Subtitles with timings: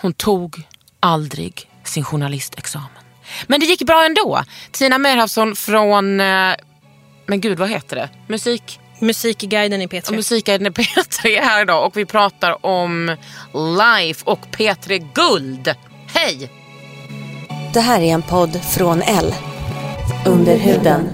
[0.00, 0.62] Hon tog
[1.00, 2.88] aldrig sin journalistexamen.
[3.46, 4.42] Men det gick bra ändå.
[4.72, 6.54] Tina Merhavsson från, eh,
[7.26, 8.08] men gud vad heter det?
[8.28, 8.80] Musik?
[8.98, 10.14] Musikguiden i P3.
[10.14, 13.16] Musikguiden i P3 är här idag och vi pratar om
[13.54, 15.74] Life och P3 Guld.
[16.06, 16.50] Hej!
[17.74, 19.34] Det här är en podd från L.
[20.26, 21.08] Under huden.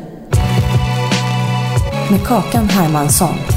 [2.10, 3.55] Med Kakan Hermansson.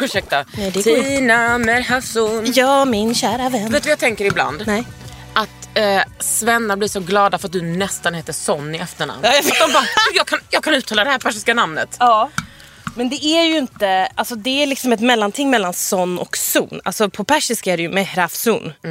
[0.04, 0.44] Ursäkta.
[0.52, 2.52] Nej, det går Tina Merhavsson.
[2.54, 3.72] Ja, min kära vän.
[3.72, 4.62] Vet du vad jag tänker ibland?
[4.66, 4.84] Nej.
[5.32, 9.22] Att eh, svennar blir så glada för att du nästan heter Son i efternamn.
[9.22, 11.96] De bara, "Du, jag kan, jag kan uttala det här persiska namnet.
[11.98, 12.30] Ja.
[12.94, 16.80] Men det är ju inte, alltså det är liksom ett mellanting mellan son och zon.
[16.84, 18.66] Alltså på persiska är det ju mehrafzon.
[18.82, 18.90] Eh,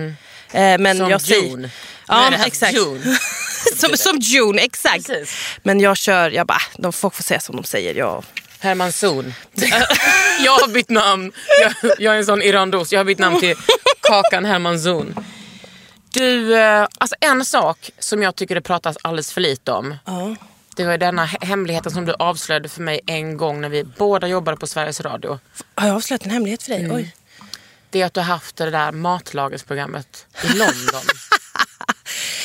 [0.52, 0.98] men Mm.
[0.98, 1.70] Som jag säger, June.
[2.08, 2.74] Ja, exakt.
[2.74, 3.18] June.
[3.78, 5.08] som, som June, exakt.
[5.08, 5.36] Precis.
[5.64, 7.96] Men jag kör, jag bara, de folk får säga som de säger.
[7.96, 8.24] Jag,
[8.60, 9.34] Herman Zon.
[10.44, 11.32] jag har bytt namn.
[11.62, 12.92] Jag, jag är en sån irandos.
[12.92, 13.56] Jag har bytt namn till
[14.02, 15.16] Kakan Herman Zon.
[16.14, 19.96] Du, eh, alltså en sak som jag tycker det pratas alldeles för lite om.
[20.76, 24.28] Det var denna he- hemligheten som du avslöjade för mig en gång när vi båda
[24.28, 25.40] jobbade på Sveriges Radio.
[25.76, 26.80] har jag avslöjat en hemlighet för dig?
[26.84, 26.96] Mm.
[26.96, 27.16] Oj.
[27.90, 31.02] Det är att du har haft det där matlagningsprogrammet i London.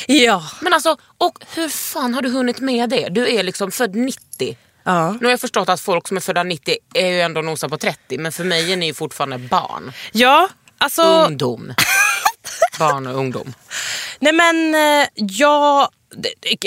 [0.06, 0.44] Ja.
[0.60, 3.08] Men alltså, och hur fan har du hunnit med det?
[3.08, 4.56] Du är liksom född 90.
[4.84, 5.12] Ja.
[5.20, 7.78] Nu har jag förstått att folk som är födda 90 är ju ändå nosar på
[7.78, 9.92] 30 men för mig är ni ju fortfarande barn.
[10.12, 11.02] Ja, alltså.
[11.02, 11.74] Ungdom.
[12.78, 13.54] Barn och ungdom.
[14.18, 15.88] Nej men eh, jag...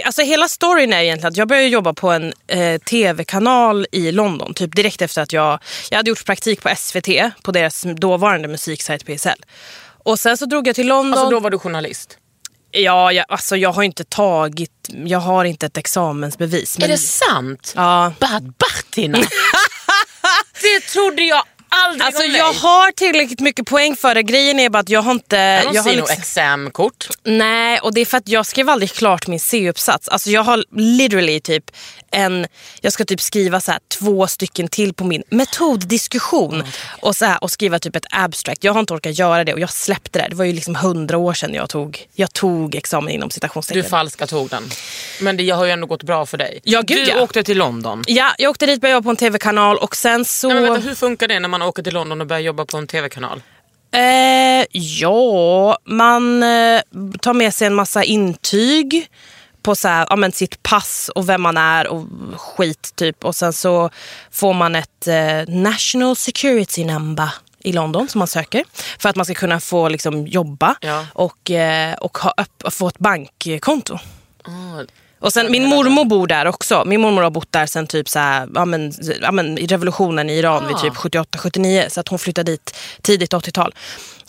[0.06, 4.54] Alltså hela storyn är egentligen att jag började jobba på en eh, tv-kanal i London.
[4.54, 7.08] Typ direkt efter att jag, jag hade gjort praktik på SVT,
[7.44, 9.44] på deras dåvarande musiksajt PSL.
[10.04, 11.14] Och sen så drog jag till London.
[11.14, 12.18] Alltså då var du journalist.
[12.72, 16.78] Ja, jag, alltså jag har inte tagit, jag har inte ett examensbevis.
[16.78, 17.74] Är Men, det sant?
[17.76, 18.14] Ja.
[18.20, 19.18] Bad Battina.
[20.62, 22.38] det trodde jag aldrig Alltså dig.
[22.38, 24.24] jag har tillräckligt mycket poäng för det.
[24.24, 25.36] Grejen är bara att jag har inte...
[25.36, 27.08] Jag Jag har liksom, examkort.
[27.24, 30.08] Nej, och det är för att jag skrev aldrig klart min C-uppsats.
[30.08, 31.72] Alltså jag har literally typ
[32.12, 32.48] en,
[32.82, 36.64] jag ska typ skriva så här två stycken till på min metoddiskussion
[37.02, 38.64] och, så här, och skriva typ ett abstract.
[38.64, 40.28] Jag har inte orkat göra det och jag släppte det.
[40.30, 43.84] Det var ju liksom hundra år sedan jag tog, jag tog examen inom Du citationstecken.
[43.90, 44.70] falska tog den.
[45.22, 46.60] Men det har ju ändå gått bra för dig.
[46.64, 47.22] Ja, gud, du ja.
[47.22, 48.04] åkte till London.
[48.08, 50.48] Ja, jag åkte dit, började jobba på en tv-kanal och sen så...
[50.48, 52.78] Nej, men vänta, hur funkar det när man åker till London och börjar jobba på
[52.78, 53.42] en tv-kanal?
[53.92, 56.82] Eh, ja, man eh,
[57.22, 59.10] tar med sig en massa intyg
[59.62, 62.06] på så här, ja, men sitt pass och vem man är och
[62.38, 63.26] skit typ.
[63.26, 63.90] Och sen så
[64.32, 67.30] får man ett eh, National Security Number
[67.60, 68.64] i London som man söker
[69.00, 71.06] för att man ska kunna få liksom, jobba Ja.
[71.14, 73.98] och, eh, och ha upp, få ett bankkonto.
[74.44, 74.84] Ah,
[75.20, 76.84] Och sen, min mormor bor där också.
[76.86, 80.30] Min mormor har bott där sen typ så här, ja, men, ja, men, i revolutionen
[80.30, 80.80] i Iran vid Ah.
[80.80, 81.90] typ 78-79.
[81.90, 83.74] Så att hon flyttade dit tidigt 80-tal.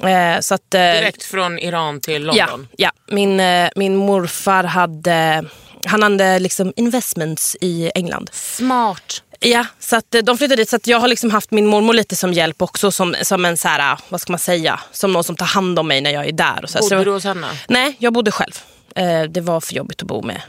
[0.03, 2.69] Eh, så att, eh, direkt från Iran till ja, London?
[2.77, 2.91] ja.
[3.11, 5.45] Min, eh, min morfar hade,
[5.87, 8.31] han hade liksom investments i England.
[8.33, 9.23] Smart.
[9.41, 10.69] Ja, så att eh, de flyttade dit.
[10.69, 12.91] Så att jag har liksom haft min mormor lite som hjälp också.
[12.93, 15.89] Som, som en så här, vad ska man säga, som någon som tar hand om
[15.89, 16.61] mig när jag är där.
[16.63, 16.79] Och så.
[16.79, 17.47] Bodde så, du hos henne?
[17.69, 18.53] Nej, jag bodde själv.
[18.97, 20.43] Eh, det var för jobbigt att bo med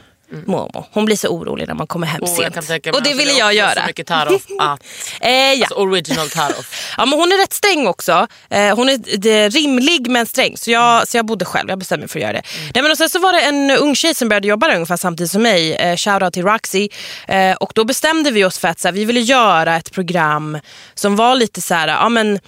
[0.46, 0.84] mormor.
[0.92, 2.56] Hon blir så orolig när man kommer hem Oh, sent.
[2.94, 3.74] och det ville jag göra.
[3.74, 4.82] Så mycket taroff att,
[5.20, 5.52] Eh, ja.
[5.64, 6.94] alltså original taroff.
[6.98, 8.26] ja, men hon är rätt sträng också.
[8.50, 10.56] Eh, hon är det, rimlig men sträng.
[10.56, 11.68] Så jag, så jag bodde själv.
[11.68, 12.42] Jag bestämde mig för att göra det.
[12.74, 14.96] Nej, men och sen så var det en ung tjej som började jobba där ungefär
[14.96, 15.74] samtidigt som mig.
[15.74, 16.88] Eh, Shoutout till Roxy.
[17.28, 20.58] Eh, och då bestämde vi oss för att så här, vi ville göra ett program
[20.94, 22.38] som var lite så här, ja men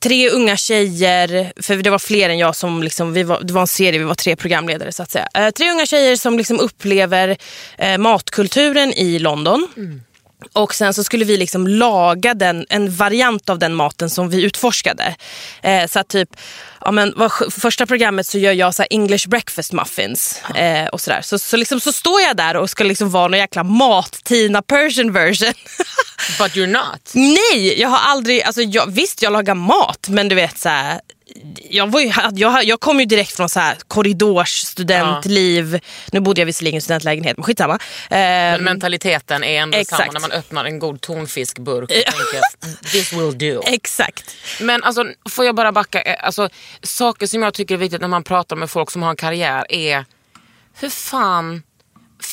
[0.00, 3.60] tre unga tjejer, för det var fler än jag som, liksom, vi var, det var
[3.60, 5.28] en serie, vi var tre programledare så att säga.
[5.34, 7.36] Eh, tre unga tjejer som liksom upplever
[7.78, 9.68] eh, matkulturen i London.
[9.76, 10.02] Mm.
[10.52, 14.42] Och sen så skulle vi liksom laga den, en variant av den maten som vi
[14.42, 15.14] utforskade.
[15.62, 16.28] Eh, så att typ,
[16.80, 17.14] ja men,
[17.50, 20.42] första programmet så gör jag så English breakfast muffins.
[20.54, 21.20] Eh, och sådär.
[21.22, 25.12] Så, så, liksom, så står jag där och ska liksom vara någon jäkla mat-Tina Persian
[25.12, 25.52] version.
[26.38, 27.10] But you're not.
[27.12, 31.00] Nej, jag har aldrig, alltså jag, visst jag lagar mat men du vet så här,
[31.70, 35.80] jag, var ju, jag, jag kom ju direkt från så här korridors studentliv.
[36.12, 37.78] Nu bodde jag visserligen i en studentlägenhet men skitsamma.
[38.10, 40.00] Men Eh, mentaliteten är ändå Exakt.
[40.00, 43.62] samma när man öppnar en god tonfiskburk och tänker this will do.
[43.66, 44.34] exakt.
[44.60, 46.02] Men alltså, får jag bara backa?
[46.02, 46.48] Eh, Alltså,
[46.82, 49.66] saker som jag tycker är viktigt när man pratar med folk som har en karriär
[49.72, 50.04] är
[50.80, 51.62] hur fan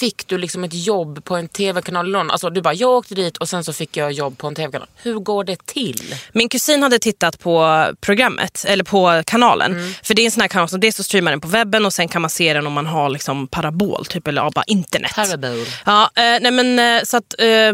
[0.02, 2.16] fick du liksom ett jobb på en tv-kanal?
[2.16, 4.88] Alltså, du bara, jag åkte dit och sen så fick jag jobb på en tv-kanal.
[4.96, 6.16] Hur går det till?
[6.34, 9.72] Min kusin hade tittat på programmet, eller på kanalen.
[9.72, 9.94] Mm.
[10.04, 11.94] För det är en sån här kanal som dels så streamar den på webben och
[11.94, 15.12] sen kan man se den om man har liksom parabol typ, eller ja, bara internet.
[15.16, 15.66] Parabol.
[15.86, 17.74] Ja, eh, nej men, eh, så, att, eh,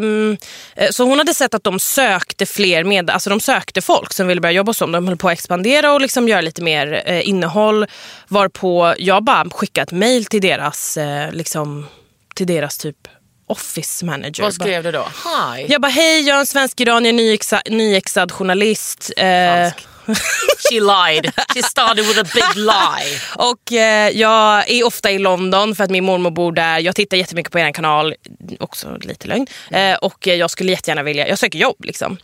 [0.92, 4.42] så hon hade sett att de sökte fler med, alltså de sökte folk som ville
[4.42, 4.92] börja jobba hos dem.
[4.92, 7.86] De höll på att expandera och liksom göra lite mer eh, innehåll.
[8.28, 11.86] Varpå jag bara skickade ett mail till deras, eh, liksom,
[12.38, 13.08] till deras typ
[13.48, 14.44] office manager.
[14.44, 15.08] Vad skrev du då?
[15.26, 15.66] Hi.
[15.70, 19.12] jag bara, hej jag är en svensk iranier, nyexa, nyexad journalist.
[19.18, 19.74] Eh,
[20.70, 21.32] She lied.
[21.54, 23.20] She started with a big lie.
[23.36, 26.80] och eh, jag är ofta i London för att min mormor bor där.
[26.80, 28.16] Jag tittar jättemycket på er kanal,
[28.60, 29.48] också lite lögn.
[29.72, 32.18] Eh, och jag skulle jättegärna vilja, jag söker jobb liksom.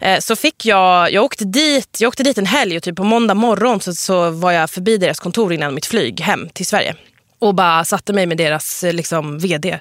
[0.00, 3.04] Eh, så fick jag, jag åkte dit, jag åkte dit en helg och typ på
[3.04, 6.94] måndag morgon så, så var jag förbi deras kontor innan mitt flyg hem till Sverige.
[7.40, 9.78] Och bara satte mig med deras eh, liksom, vd.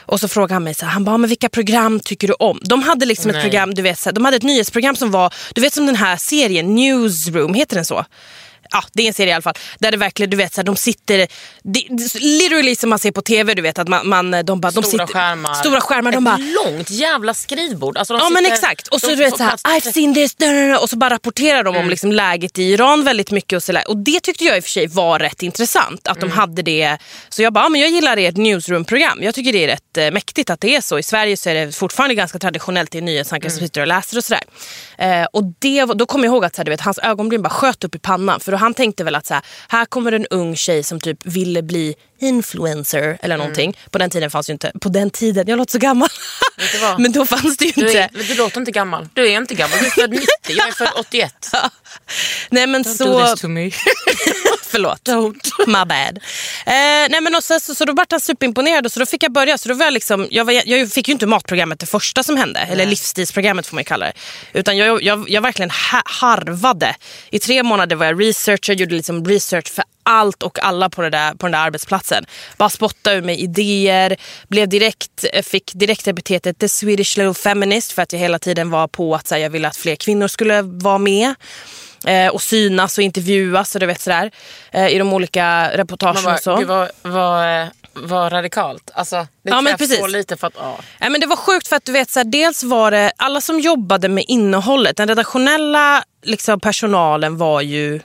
[0.00, 2.60] Och så frågade han mig, så här, han bara, men vilka program tycker du om?
[2.62, 3.42] De hade liksom ett Nej.
[3.42, 5.96] program, du vet, så här, de hade ett nyhetsprogram som var, du vet som den
[5.96, 8.04] här serien Newsroom, heter den så?
[8.72, 9.54] Ja, det är en serie i alla fall.
[9.78, 11.26] Där det verkligen, du vet, så här, de sitter,
[11.62, 11.84] det,
[12.20, 14.84] literally som man ser på tv, du vet att man, man de bara, de Stora
[14.84, 15.54] sitter, skärmar.
[15.54, 17.96] Stora skärmar, Ett de bara, långt jävla skrivbord.
[17.98, 18.88] Alltså, de Ja men sitter- exakt.
[18.88, 20.36] Och så de du vet så här, I've seen this,
[20.82, 23.56] och så bara rapporterar de om liksom läget i Iran väldigt mycket.
[23.56, 23.88] Och, så där.
[23.88, 26.08] och det tyckte jag i och för sig var rätt intressant.
[26.08, 26.98] Att de hade det.
[27.28, 29.18] Så jag bara, ja, men jag gillar ert newsroom-program.
[29.22, 30.98] Jag tycker det är rätt eh, mäktigt att det är så.
[30.98, 32.94] I Sverige så är det fortfarande ganska traditionellt.
[32.94, 34.42] Är nyhetsankare som sitter och läser och sådär.
[34.98, 37.50] Eh, och det, då kommer jag ihåg att så här, du vet, hans ögonbryn bara
[37.50, 38.40] sköt upp i pannan.
[38.40, 41.26] För då han tänkte väl att så här, här kommer en ung tjej som typ
[41.26, 43.76] ville bli influencer eller någonting.
[43.90, 46.08] På den tiden fanns ju inte, på den tiden, jag låter så gammal.
[46.98, 47.98] Men då fanns det ju Du, inte.
[48.02, 49.08] är, men du låter inte gammal.
[49.14, 49.78] Du är inte gammal.
[49.78, 50.26] Du är född 90.
[50.48, 51.34] Jag är född 81.
[52.50, 53.04] Nej men Don't så...
[53.18, 53.70] do this to me.
[54.72, 55.08] Förlåt.
[55.66, 56.16] My bad.
[56.66, 59.32] Eh, nej men och så, så, då vart han superimponerad och så då fick jag
[59.32, 59.58] börja.
[59.58, 62.36] Så då var jag, liksom, jag, var, jag fick ju inte matprogrammet det första som
[62.36, 62.60] hände.
[62.60, 64.12] Eller livsstilsprogrammet får man ju kalla det.
[64.52, 66.96] Utan jag, jag, jag verkligen ha, harvade.
[67.30, 71.10] I tre månader var jag researcher, gjorde liksom research för allt och alla på, det
[71.10, 72.26] där, på den där arbetsplatsen.
[72.56, 74.16] Bara spotta ur mig idéer.
[74.48, 78.70] Blev direkt, eh, fick direkt epitetet the Swedish little feminist för att jag hela tiden
[78.70, 81.34] var på att här, jag ville att fler kvinnor skulle vara med.
[82.06, 84.30] Eh, och synas och intervjuas och du vet sådär.
[84.70, 86.56] Eh, I de olika reportagen bara, och så.
[86.56, 88.90] gud vad, vad, vad radikalt.
[88.94, 90.12] Alltså, det Ja, men krävs så precis.
[90.12, 90.54] lite för att...
[90.58, 90.78] Ja.
[91.00, 93.40] Nej, men det var sjukt för att du vet, så här, dels var det alla
[93.40, 98.00] som jobbade med innehållet, den redaktionella liksom, personalen var ju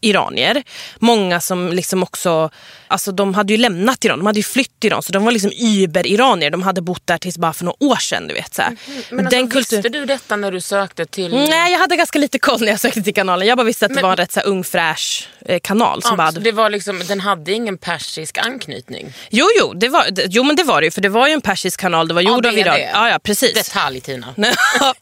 [0.00, 0.62] iranier.
[0.98, 2.50] Många som liksom också,
[2.90, 5.50] alltså de hade ju lämnat Iran, de hade ju flytt Iran så de var liksom
[5.50, 6.50] über-iranier.
[6.50, 8.28] De hade bott där tills bara för några år sedan.
[8.28, 8.76] Du vet, så här.
[9.10, 11.30] Men alltså, kultur- Visste du detta när du sökte till...
[11.34, 13.48] Nej, jag hade ganska lite koll när jag sökte till kanalen.
[13.48, 16.02] Jag bara visste att det Men- var en rätt så här, ung fräsch eh, kanal.
[16.02, 16.40] Som Ja, bara hade...
[16.40, 19.12] det var liksom, den hade ingen persisk anknytning.
[19.30, 20.90] Jo, jo, det var, det, jo, men det var det ju.
[20.90, 22.08] För det var ju en persisk kanal.
[22.08, 22.74] Det var gjord det av Iran.
[22.74, 22.90] det.
[22.92, 23.54] Ja, ja, precis.
[23.54, 24.34] Detalj Tina.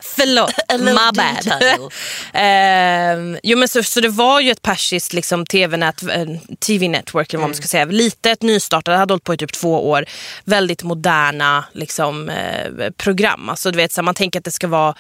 [0.01, 1.91] Förlåt, my bad.
[2.33, 6.09] Ehm, jo, men så, så det var ju ett persiskt liksom, TV-nät, eh,
[6.67, 7.78] TV-network, eller vad man ska säga.
[7.87, 10.05] Litet, nystartat, hade hållit på i typ två år.
[10.45, 13.49] Väldigt moderna liksom, eh, program.
[13.49, 14.95] Alltså, du vet, så här, man tänker att det ska vara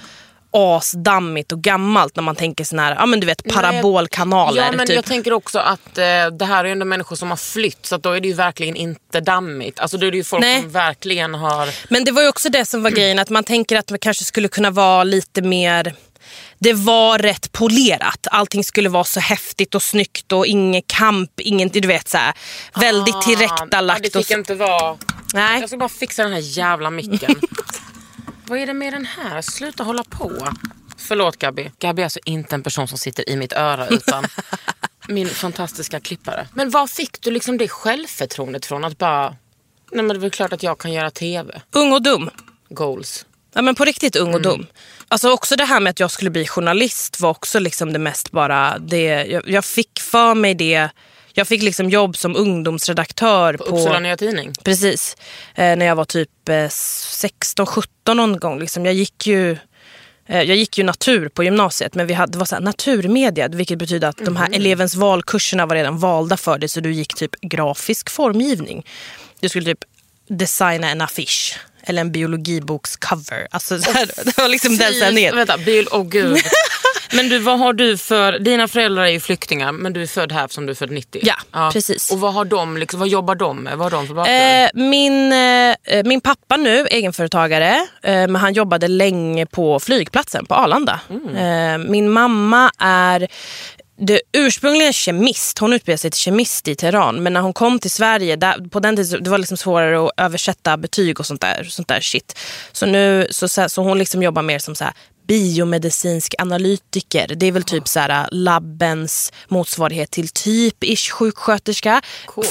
[0.50, 4.62] asdammigt och gammalt när man tänker sån här, ja men du vet parabolkanaler.
[4.62, 4.96] Ja men typ.
[4.96, 6.04] jag tänker också att eh,
[6.38, 8.76] det här är ju ändå människor som har flytt så då är det ju verkligen
[8.76, 9.80] inte dammigt.
[9.80, 10.60] Alltså då är det ju folk Nej.
[10.60, 11.68] som verkligen har...
[11.88, 14.24] Men det var ju också det som var grejen, att man tänker att man kanske
[14.24, 15.94] skulle kunna vara lite mer...
[16.58, 18.26] Det var rätt polerat.
[18.30, 22.34] Allting skulle vara så häftigt och snyggt och ingen kamp, ingen, du vet så här,
[22.74, 24.00] väldigt Ah, tillrättalagt.
[24.04, 24.96] ja, det fick inte vara...
[25.34, 25.60] Nej.
[25.60, 27.34] Jag ska bara fixa den här jävla micken.
[28.46, 29.42] Vad är det med den här?
[29.42, 30.48] Sluta hålla på.
[30.96, 31.70] Förlåt Gabi.
[31.78, 34.24] Gabi är alltså inte en person som sitter i mitt öra utan
[35.08, 36.48] min fantastiska klippare.
[36.54, 39.28] Men var fick du liksom det självförtroendet från att bara...
[39.92, 41.60] Nej men det är väl klart att jag kan göra TV.
[41.72, 42.30] Ung och dum.
[42.70, 43.26] Goals.
[43.54, 44.66] Ja, men på riktigt ung och dum.
[45.08, 48.30] Alltså också det här med att jag skulle bli journalist var också liksom det mest
[48.30, 48.78] bara...
[48.78, 50.88] Det, jag, jag fick för mig det.
[51.32, 53.64] Jag fick liksom jobb som ungdomsredaktör på...
[53.64, 54.52] Uppsala Nya Tidning.
[54.64, 55.16] Precis.
[55.54, 58.60] Eh, när jag var typ eh, 16-17 någon gång.
[58.60, 58.84] Liksom.
[58.86, 59.52] Jag, gick ju,
[60.26, 63.48] eh, jag gick ju natur på gymnasiet men vi hade, det var så här, naturmedia
[63.48, 67.14] vilket betyder att de här elevens valkurserna var redan valda för dig så du gick
[67.14, 68.86] typ grafisk formgivning.
[69.40, 69.84] Du skulle typ
[70.28, 73.46] designa en affisch eller en biologibokscover.
[73.50, 75.36] Alltså, så här, det var liksom den.
[75.36, 75.56] Vänta,
[75.90, 76.38] åh gud.
[77.12, 80.32] men du, vad har du för, dina föräldrar är ju flyktingar men du är född
[80.32, 81.22] här som du är född 90.
[81.52, 82.12] Ja, precis.
[82.12, 83.78] Och vad, har de, liksom, vad jobbar de med?
[83.78, 84.38] Vad har de för bakgrund?
[84.38, 90.54] Eh, min, eh, min pappa nu, egenföretagare, eh, men han jobbade länge på flygplatsen på
[90.54, 91.00] Arlanda.
[91.36, 93.28] Eh, min mamma är
[93.98, 95.58] det, ursprungligen kemist.
[95.58, 97.22] Hon utbildade sig till kemist i Teheran.
[97.22, 100.12] Men när hon kom till Sverige, där, på den tiden det var liksom svårare att
[100.16, 102.38] översätta betyg och sånt där, sånt där shit.
[102.72, 104.94] Så nu så, så, så hon liksom jobbar mer som så här,
[105.28, 107.26] biomedicinsk analytiker.
[107.36, 112.02] Det är väl typ så här, labbens motsvarighet till typ ish sjuksköterska.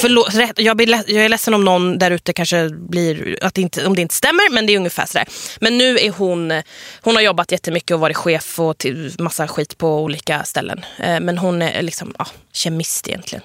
[0.01, 3.62] Förlåt, rätt- jag, blir, jag är ledsen om någon där ute kanske blir, att det
[3.62, 5.27] inte, om det inte stämmer, men det är ungefär sådär.
[5.62, 6.62] Men nu är hon,
[7.01, 10.86] hon har jobbat jättemycket och varit chef och till massa skit på olika ställen.
[11.00, 13.43] Eh, Men hon är liksom ja, kemist egentligen.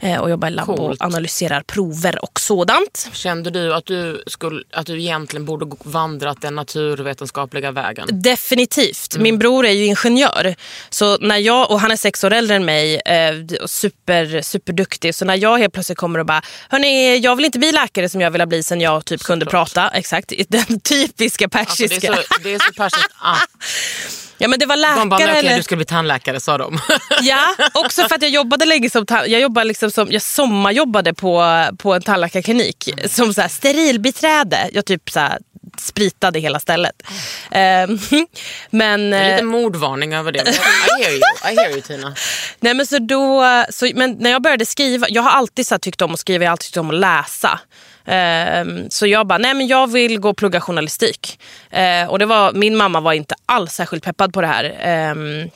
[0.00, 1.00] Eh, Och jobbar i labb Coolt.
[1.00, 3.08] och analyserar prover och sådant.
[3.12, 8.08] Kände du att du, skulle, att du egentligen borde vandrat den naturvetenskapliga vägen?
[8.12, 9.14] Definitivt.
[9.14, 9.22] Mm.
[9.22, 10.54] Min bror är ju ingenjör.
[10.90, 15.14] Så när jag, och han är sex år äldre än mig eh, och super, superduktig.
[15.14, 18.20] Så när jag helt plötsligt kommer och bara, hörni jag vill inte bli läkare som
[18.20, 19.88] jag ville bli sen jag typ kunde prata.
[19.88, 22.12] Exakt, den typiska Alltså, det, persiska.
[22.12, 23.10] är så, det är så persiskt.
[23.20, 23.36] Ah.
[24.44, 25.56] Ja men det var läkare De bara, okej eller...
[25.56, 26.78] du ska bli tandläkare sa de.
[27.22, 31.64] Ja, också för att jag jobbade länge som, jag jobbade liksom som, jag sommarjobbade på,
[31.78, 34.70] på en tandläkarklinik som så här sterilbiträde.
[34.72, 35.38] Jag typ så här
[35.78, 37.02] spritade hela stället.
[37.50, 37.98] Ehm,
[38.70, 40.40] men, Det är eh, lite mordvarning över det.
[41.00, 42.14] I hear you, I hear you Tina.
[42.60, 45.78] Nej, men så då, så, men när jag började skriva, jag har alltid så här,
[45.78, 47.60] tyckt om att skriva, jag har alltid tyckt om att läsa.
[48.06, 51.38] Ehm, så jag bara, nej men jag vill gå och plugga journalistik.
[51.70, 54.76] Eh, och det var, min mamma var inte alls särskilt peppad på det här.
[54.80, 55.50] Ehm,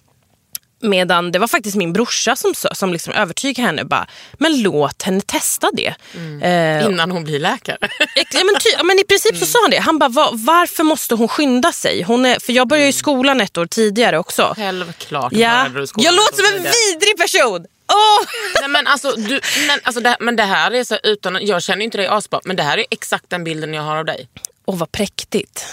[0.81, 3.85] medan det var faktiskt min brorsa som, som liksom övertygade henne.
[3.85, 4.07] Bara,
[4.39, 5.95] men låt henne testa det.
[6.43, 7.77] Eh, Innan hon blir läkare.
[8.33, 9.79] Ja, men, ty, men I princip så sa han det.
[9.79, 12.03] Han bara, "Va- varför måste hon skynda sig?
[12.03, 14.53] Hon är, för jag började ju skolan ett år tidigare också.
[14.57, 15.33] Självklart.
[15.33, 15.67] Ja.
[15.97, 17.67] Jag låter som en vidrig person!
[17.93, 18.27] Åh!
[18.61, 21.85] Nej, men, alltså, du, men, alltså, det, men det här är så utan, jag känner
[21.85, 24.29] inte dig asbra men det här är exakt den bilden jag har av dig.
[24.65, 25.67] Åh, vad präktigt.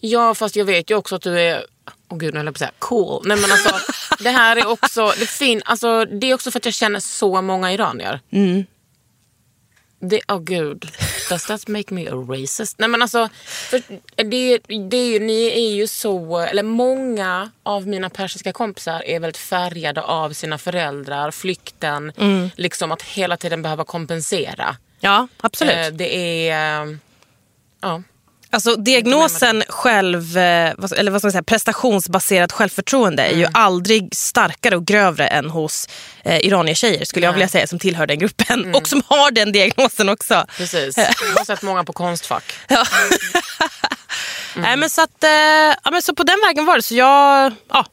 [0.00, 1.66] Ja fast jag vet ju också att du är,
[2.08, 3.22] åh gud nu höll jag på att säga cool.
[3.24, 3.74] Nej men alltså
[4.18, 7.42] det här är också, det, fin, alltså, det är också för att jag känner så
[7.42, 8.20] många iranier.
[10.04, 10.86] Det, åh gud,
[11.28, 12.78] does that make me a racist?
[12.78, 13.82] Nej men alltså, för
[14.16, 14.58] det,
[14.90, 19.36] det är ju, ni är ju så, eller många av mina persiska kompisar är väldigt
[19.36, 22.12] färgade av sina föräldrar, flykten,
[22.56, 24.76] liksom att hela tiden behöva kompensera.
[25.00, 25.76] Ja, absolut.
[25.76, 26.98] Eh, det är,
[27.80, 28.02] ja.
[28.52, 33.50] Alltså diagnosen själv, eh, eller vad ska man säga, prestationsbaserat självförtroende är ju Mm.
[33.54, 35.88] aldrig starkare och grövre än hos
[36.24, 40.08] eh, iranier-tjejer skulle jag vilja säga som tillhör den gruppen och som har den diagnosen
[40.08, 40.46] också.
[40.56, 40.96] Precis.
[40.96, 41.04] Jag
[41.38, 42.44] har sett många på Konstfack.
[42.68, 42.84] Ja.
[44.56, 45.30] Nej, men så, att, eh,
[45.84, 46.82] ja, men så på den vägen var det.
[46.82, 47.86] Så jag, ja,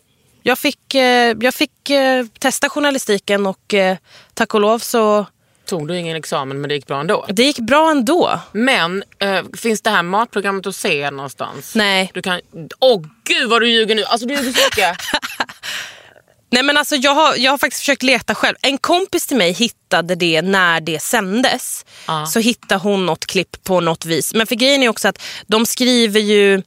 [0.43, 3.97] jag fick, eh, jag fick eh, testa journalistiken och eh,
[4.33, 5.25] tack och lov så
[5.69, 7.25] Tog du ingen examen men det gick bra ändå.
[7.29, 8.39] det gick bra ändå.
[8.51, 11.75] Men eh, finns det här matprogrammet att se någonstans?
[11.75, 12.11] Nej.
[12.13, 12.41] Du kan...
[12.79, 14.03] Åh gud vad du ljuger nu!
[14.03, 14.97] Alltså du ljuger så mycket.
[16.51, 18.55] Nej men alltså jag har, jag har faktiskt försökt leta själv.
[18.61, 21.85] En kompis till mig hittade det när det sändes.
[22.27, 24.33] Så hittade hon något klipp på något vis.
[24.33, 26.61] Men för grejen är också att de skriver ju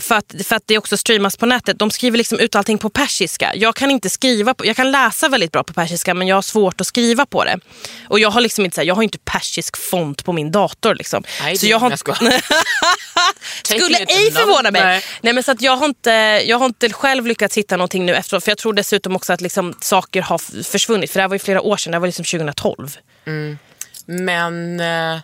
[0.00, 1.78] för att, för att det också streamas på nätet.
[1.78, 3.52] De skriver liksom ut allting på persiska.
[3.54, 6.42] Jag kan inte skriva på, jag kan läsa väldigt bra på persiska men jag har
[6.42, 7.58] svårt att skriva på det.
[8.08, 10.94] Och jag har liksom inte, här, jag har inte persisk font på min dator.
[10.94, 11.24] Liksom.
[11.42, 11.98] Nej, så jag har, jag
[13.62, 14.84] skulle ej förvåna mig.
[14.84, 15.02] Nej.
[15.20, 15.32] Nej.
[15.32, 16.10] men så att jag, har inte,
[16.46, 18.44] jag har inte själv lyckats hitta någonting nu efteråt.
[18.44, 21.10] För jag tror dessutom också att liksom saker har försvunnit.
[21.10, 22.96] För det här var ju flera år sedan, det här var liksom 2012.
[24.06, 25.20] Men eh,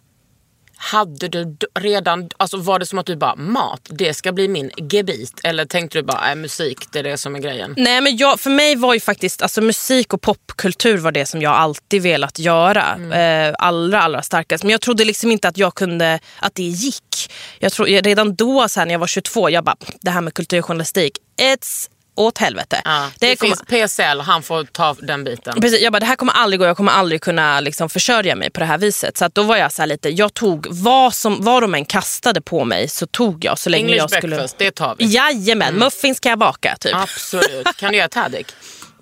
[0.83, 4.71] hade du redan, alltså var det som att du bara mat, det ska bli min
[4.77, 5.41] gebit?
[5.45, 7.75] Eller tänkte du bara, äh, musik det är det som är grejen?
[7.77, 11.43] Nej men jag, för mig var ju faktiskt alltså musik och popkultur var det som
[11.43, 13.15] jag alltid velat göra.
[13.15, 14.65] Eh, allra allra starkast.
[14.65, 17.33] Men jag trodde liksom inte att jag kunde, att det gick.
[17.59, 20.35] Jag tror, redan då så här, när jag var 22, jag bara, det här med
[20.35, 22.83] kulturjournalistik, it's åt helvete.
[22.85, 25.61] Ja, det det kommer, finns PSL, han får ta den biten.
[25.61, 28.51] Precis, jag bara, det här kommer aldrig gå, jag kommer aldrig kunna liksom, försörja mig
[28.51, 29.19] på det här viset.
[29.19, 32.65] Så då var jag så lite, jag tog vad, som, vad de än kastade på
[32.65, 34.37] mig så tog jag så länge English jag skulle...
[34.37, 35.05] breakfast, det tar vi.
[35.05, 36.95] Jajamän, muffins kan jag baka typ.
[36.95, 37.67] Absolut.
[37.77, 38.47] Kan du göra taddik?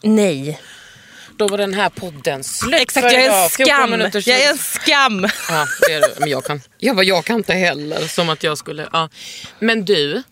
[0.03, 0.61] Nej.
[1.37, 3.51] Då var den här podden slut Exakt, jag är en idag.
[3.51, 4.01] 14 skam.
[4.27, 5.29] Jag är en skam.
[5.49, 6.15] Ja, det är du.
[6.19, 8.09] Men jag kan, jag, bara, jag kan inte heller.
[8.09, 8.89] Som att jag skulle...
[8.93, 9.09] Ja.
[9.59, 10.23] Men du,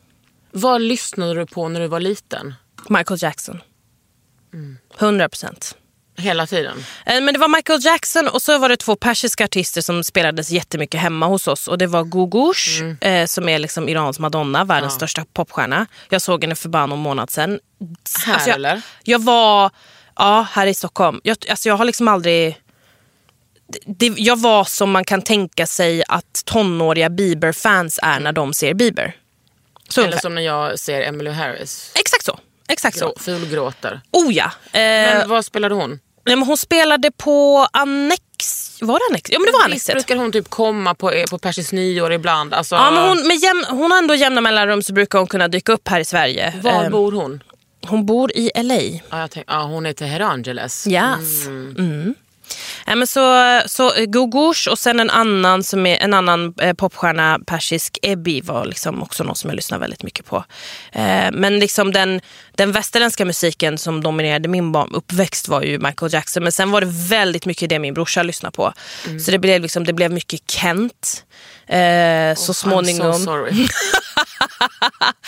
[0.51, 2.55] vad lyssnade du på när du var liten?
[2.91, 3.61] Michael Jackson.
[4.99, 5.77] 100 procent.
[6.19, 6.85] Hela tiden?
[7.07, 10.51] Eh, Men det var Michael Jackson och så var det två persiska artister som spelades
[10.51, 11.69] jättemycket hemma hos oss.
[11.69, 15.87] Och Det var Gugush eh, som är liksom Irans Madonna, världens största popstjärna.
[16.11, 17.61] Jag såg henne för bara någon månad sedan.
[18.27, 18.83] Här, jag, eller?
[19.05, 19.71] Jag var
[20.17, 21.21] ja, här i Stockholm.
[21.25, 22.61] Jag, alltså jag har liksom aldrig...
[23.87, 28.75] Det, jag var som man kan tänka sig att tonåriga Bieber-fans är när de ser
[28.75, 29.17] Bieber.
[29.89, 30.21] Så Eller ungefär.
[30.21, 31.93] som när jag ser Emmylou Harris.
[31.95, 32.39] Exakt så.
[32.69, 33.05] Exakt så.
[33.07, 34.01] Grå, fulgråter.
[34.13, 34.45] Oh ja.
[34.73, 35.91] Eh, Men vad spelade hon?
[36.27, 38.23] nej, men hon spelade på Annex.
[38.81, 39.31] Var det Annex?
[39.31, 39.95] Ja men det var Visst Annexet.
[39.95, 42.55] brukar hon typ komma på, eh, på persiskt nyår ibland?
[42.55, 45.49] Alltså, Ja, men hon, med jäm, hon har ändå jämna mellanrum så brukar hon kunna
[45.49, 46.55] dyka upp här i Sverige.
[46.63, 47.43] Var Eh, bor hon?
[47.87, 48.75] hon bor i LA.
[49.11, 50.87] Ja, jag tänk, ja, hon är Teherangeles.
[50.87, 51.47] Yes.
[51.47, 52.15] Mm.
[52.87, 56.75] Ja, men så, så eh, Gugush och sen en annan som är en annan eh,
[56.75, 60.45] popstjärna, persisk Ebbi var liksom också någon som jag lyssnar väldigt mycket på.
[60.93, 62.21] Eh, men liksom den,
[62.55, 66.43] den västerländska musiken som dominerade min uppväxt var ju Michael Jackson.
[66.43, 68.73] Men sen var det väldigt mycket det min brorsa lyssnade på.
[69.25, 71.25] Så det blev, liksom, det blev mycket Kent.
[71.67, 73.13] Eh, så småningom.
[73.13, 73.53] I'm so sorry.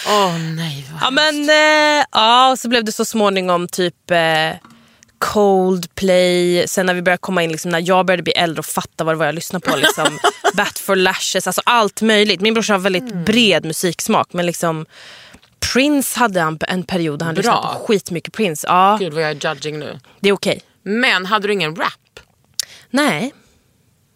[0.06, 0.86] Åh nej.
[0.92, 1.02] Vad...
[1.02, 4.50] Ja men eh, ja, så blev det så småningom typ eh,
[5.20, 6.68] Coldplay.
[6.68, 9.14] Sen när vi började komma in, liksom, när jag började bli äldre och fatta vad
[9.14, 9.76] det var jag lyssnade på.
[9.76, 10.18] Liksom,
[10.54, 12.40] Bat for lashes, alltså allt möjligt.
[12.40, 14.86] Min brorsa har väldigt bred musiksmak men liksom
[15.72, 17.42] Prince hade en, en period där han Bra.
[17.42, 18.66] lyssnade på skitmycket Prince.
[18.66, 19.98] Ja, Gud vad jag är judging nu.
[20.20, 20.60] det är okej.
[20.82, 22.20] Men hade du ingen rap?
[22.90, 23.32] Nej,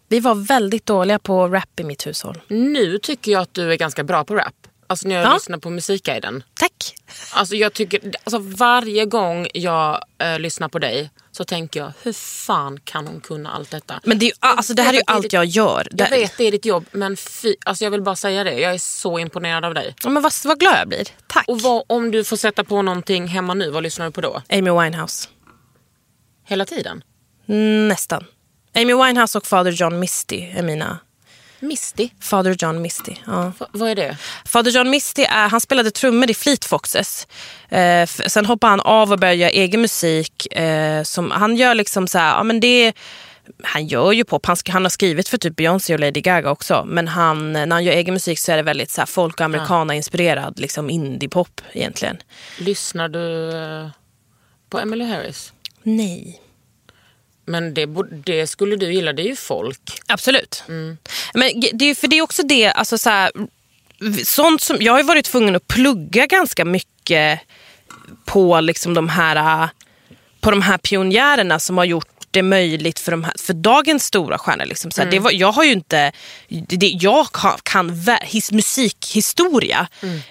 [0.09, 2.41] vi var väldigt dåliga på rap i mitt hushåll.
[2.47, 4.64] Nu tycker jag att du är ganska bra på rap.
[4.87, 5.33] Alltså när jag Ja.
[5.33, 6.43] lyssnar på Musikguiden.
[6.53, 6.95] Tack.
[7.33, 12.13] Alltså jag tycker, alltså varje gång jag eh, lyssnar på dig så tänker jag, hur
[12.13, 13.99] fan kan hon kunna allt detta?
[14.03, 15.87] Men det, är, ju- alltså, det här är ju allt jag gör.
[15.91, 18.59] Jag vet det är ditt jobb men fy, alltså jag vill bara säga det.
[18.59, 19.95] Jag är så imponerad av dig.
[20.03, 21.07] Ja, men vad, vad glad jag blir.
[21.27, 21.47] Tack.
[21.47, 24.41] Och vad, om du får sätta på någonting hemma nu, vad lyssnar du på då?
[24.49, 25.27] Amy Winehouse.
[26.47, 27.03] Hela tiden?
[27.47, 28.25] Mm, Nästan.
[28.75, 30.99] Amy Winehouse och Father John Misty är mina...
[31.59, 32.09] Misty?
[32.19, 33.51] Father John Misty, ja.
[33.59, 34.17] Va, vad är det?
[34.45, 37.27] Father John Misty är, han spelade trummor i Fleet Foxes.
[37.69, 40.53] Eh, f- sen hoppade han av och började göra egen musik.
[40.55, 42.93] Eh, som, han gör liksom så här, ja men det
[43.63, 46.83] han gör ju pop, han, han har skrivit för typ Beyoncé och Lady Gaga också.
[46.87, 49.45] Men han, när han gör egen musik så är det väldigt så här, folk och
[49.45, 52.17] americana-inspirerad, liksom indie-pop egentligen.
[52.59, 53.89] Lyssnar du eh,
[54.69, 55.53] på Emily Harris?
[55.83, 56.41] Nej.
[57.45, 57.85] Men det,
[58.25, 60.01] det skulle du gilla, det är ju folk.
[60.07, 60.63] Absolut.
[61.33, 63.31] Men ge- det för det är också det, alltså så här,
[64.25, 67.39] sånt som, jag har varit tvungen att plugga ganska mycket
[68.25, 69.69] på liksom de här äh,
[70.39, 74.37] på de här pionjärerna som har gjort det möjligt för, de här, för dagens stora
[74.37, 74.65] stjärnor.
[74.65, 74.91] Liksom.
[74.91, 76.11] Så här, det var, jag har ju inte...
[76.49, 77.27] Det, jag
[77.63, 79.87] kan, his, musikhistoria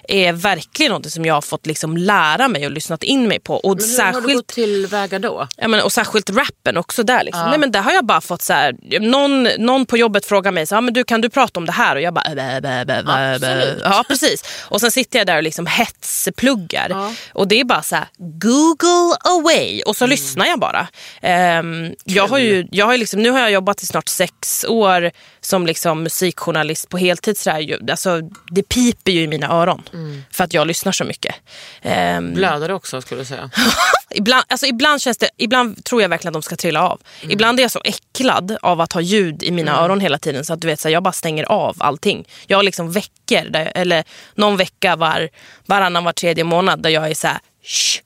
[0.07, 3.55] är verkligen något som jag har fått liksom lära mig och lyssnat in mig på.
[3.55, 5.47] Och Men hur har du särskilt gått tillväga då?
[5.57, 7.23] Ja, men, och särskilt rappen också där.
[7.23, 7.49] Liksom.
[7.49, 10.67] Nej, men där har jag bara fått så här, någon, någon på jobbet frågar mig
[10.67, 12.85] så "Ah, men du, kan du prata om det här och jag bara bä, bä,
[12.85, 13.03] bä,
[13.39, 13.75] bä.
[13.83, 14.43] Ja precis.
[14.69, 17.11] Och sen sitter jag där och liksom hetspluggar.
[17.33, 20.87] Och det är bara så här, google away och så lyssnar jag bara.
[21.21, 25.11] Ehm, jag har ju, jag har liksom, nu har jag jobbat i snart sex år
[25.41, 27.37] som liksom musikjournalist på heltid.
[27.37, 27.59] Så där.
[27.59, 29.83] Ju- Alltså, det piper ju i mina öron
[30.31, 31.35] för att jag lyssnar så mycket.
[31.81, 33.49] Ehm, Blöder du också skulle jag säga?
[34.09, 37.01] Ibland, alltså ibland, känns det, ibland tror jag verkligen att de ska trilla av.
[37.29, 40.53] Ibland är jag så äcklad av att ha ljud i mina öron hela tiden så
[40.53, 42.27] att du vet, så här, jag bara stänger av allting.
[42.47, 44.03] Jag har liksom veckor, där, eller
[44.35, 45.29] någon vecka var,
[45.65, 48.01] varannan var tredje månad där jag är så här, Shh.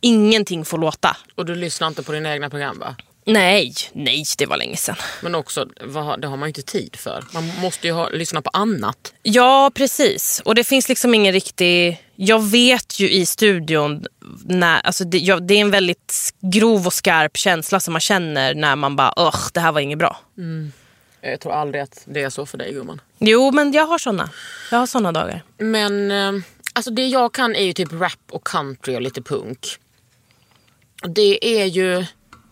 [0.00, 1.16] Ingenting får låta.
[1.34, 2.96] Och du lyssnar inte på dina egna program va?
[3.28, 4.96] Nej, nej det var länge sedan.
[5.22, 7.24] Men också, vad, det har man ju inte tid för.
[7.34, 9.14] Man måste ju ha, lyssna på annat.
[9.22, 10.42] Ja, precis.
[10.44, 12.02] Och det finns liksom ingen riktig...
[12.16, 14.04] Jag vet ju i studion,
[14.44, 18.54] när, alltså det, jag, det är en väldigt grov och skarp känsla som man känner
[18.54, 20.20] när man bara, Ugh, det här var inget bra.
[21.20, 23.00] Jag tror aldrig att det är så för dig gumman.
[23.18, 24.30] Jo, men jag har såna.
[24.70, 25.42] Jag har såna dagar.
[25.58, 29.78] Men eh, alltså det jag kan är ju typ rap och country och lite punk.
[31.02, 32.04] Det är ju,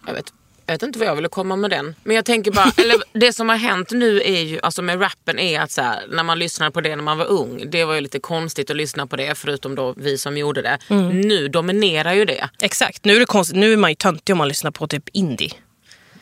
[0.07, 0.33] jag vet,
[0.67, 1.95] Jag vet inte vad jag ville komma med den.
[2.05, 5.39] Men jag tänker bara, eller det som har hänt nu är ju, alltså med rappen
[5.39, 7.95] är att så här, när man lyssnade på det när man var ung, det var
[7.95, 10.79] ju lite konstigt att lyssna på det förutom då vi som gjorde det.
[10.89, 11.21] Mm.
[11.21, 12.49] Nu dominerar ju det.
[12.63, 13.57] Exakt, nu är, det konstigt.
[13.57, 15.53] nu är man ju töntig om man lyssnar på typ indie.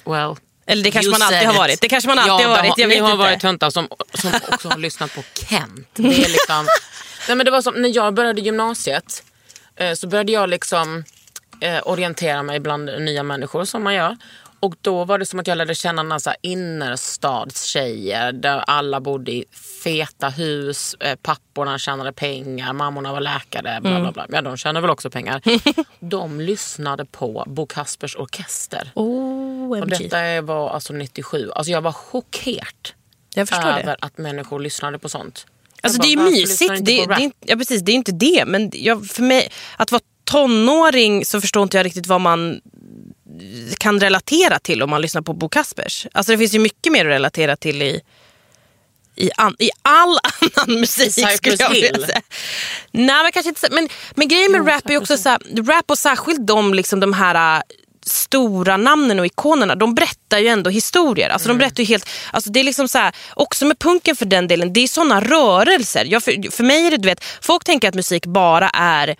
[0.04, 0.34] Well,
[0.66, 1.58] Eller det kanske you man alltid har it.
[1.58, 1.80] varit.
[1.80, 2.78] Det kanske man alltid ja, har varit.
[2.78, 3.18] Jag ni vet har inte.
[3.24, 5.88] varit töntar som, som också har lyssnat på Kent.
[5.94, 6.66] Det är liksom,
[7.28, 9.22] nej men det var som, när jag började gymnasiet
[9.76, 11.04] eh, så började jag liksom
[11.62, 14.16] eh, orientera mig bland nya människor som man gör.
[14.60, 19.00] Och då var det som att jag lärde känna några så här innerstadstjejer där alla
[19.00, 19.44] bodde i
[19.84, 24.26] feta hus, eh, papporna tjänade pengar, mammorna var läkare, bla bla bla.
[24.28, 25.40] Ja, de tjänade väl också pengar.
[26.00, 28.90] de lyssnade på Bo Kaspers Orkester.
[28.94, 29.88] Och OMG.
[29.88, 31.50] detta var alltså 97.
[31.50, 32.88] Alltså jag var chockerad
[33.34, 33.96] Jag förstår över det.
[34.00, 35.46] att människor lyssnade på sånt.
[35.82, 36.74] Alltså Jag det är bara, ju mysigt.
[36.76, 38.44] Det, det, är ja, precis, det är inte det.
[38.46, 42.60] Men jag, för mig, att vara tonåring så förstår inte jag riktigt vad man
[43.78, 46.06] kan relatera till om man lyssnar på Bo Kaspers.
[46.12, 48.00] Alltså det finns ju mycket mer att relatera till i,
[49.16, 50.18] i, an, i all
[50.56, 52.22] annan musik Cypress skulle jag vilja säga.
[52.90, 55.98] Nej men kanske inte men, men grejen med rap är också så här, rap och
[55.98, 57.62] särskilt de, liksom, de här äh,
[58.06, 61.28] stora namnen och ikonerna, de berättar ju ändå historier.
[61.28, 64.24] Alltså de berättar ju helt, alltså det är liksom så här, också med punken för
[64.24, 66.04] den delen, det är såna rörelser.
[66.04, 69.16] Jag, för, för mig är det, du vet, folk tänker att musik bara är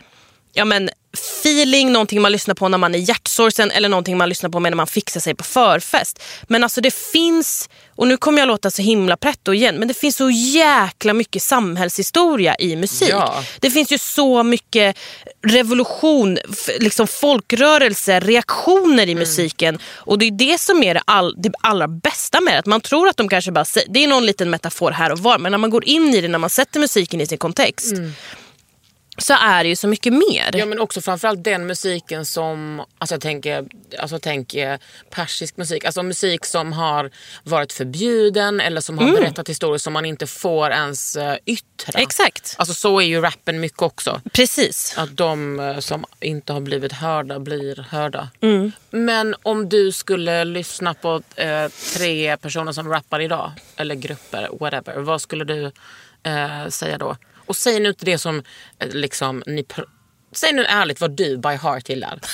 [0.53, 4.51] ja, men, feeling, någonting man lyssnar på när man är hjärtsorgsen eller någonting man lyssnar
[4.51, 6.23] på när man fixar sig på förfest.
[6.43, 9.95] Men alltså det finns, och nu kommer jag låta så himla pretto igen, men det
[9.95, 13.09] finns så jäkla mycket samhällshistoria i musik.
[13.11, 13.45] Ja.
[13.61, 14.99] Det finns ju så mycket
[15.47, 16.39] revolution,
[16.79, 19.79] liksom folkrörelse, reaktioner i musiken.
[19.95, 22.59] Och det är det som är det, all, det allra bästa med det.
[22.59, 25.39] Att man tror att de kanske bara det är någon liten metafor här och var,
[25.39, 27.95] men när man går in i det, när man sätter musiken i sin kontext.
[29.19, 30.51] Så är det ju så mycket mer.
[30.53, 33.67] Ja men också framförallt den musiken som, alltså jag tänker,
[33.99, 34.79] alltså jag tänker
[35.11, 37.11] persisk musik, alltså musik som har
[37.43, 42.01] varit förbjuden eller som har berättat historier som man inte får ens uh, yttra.
[42.01, 42.55] Exakt.
[42.59, 44.21] Alltså så är ju rappen mycket också.
[44.33, 44.95] Precis.
[44.97, 48.29] Att de eh, som inte har blivit hörda blir hörda.
[48.41, 48.73] Mm.
[48.91, 54.97] Men om du skulle lyssna på eh, tre personer som rappar idag, eller grupper, whatever.
[54.97, 55.73] Vad skulle du
[56.23, 57.17] eh, säga då?
[57.53, 58.43] Och säg nu inte det som
[58.79, 59.65] eh, liksom ni...
[60.33, 62.21] Säg nu ärligt vad du by heart gillar.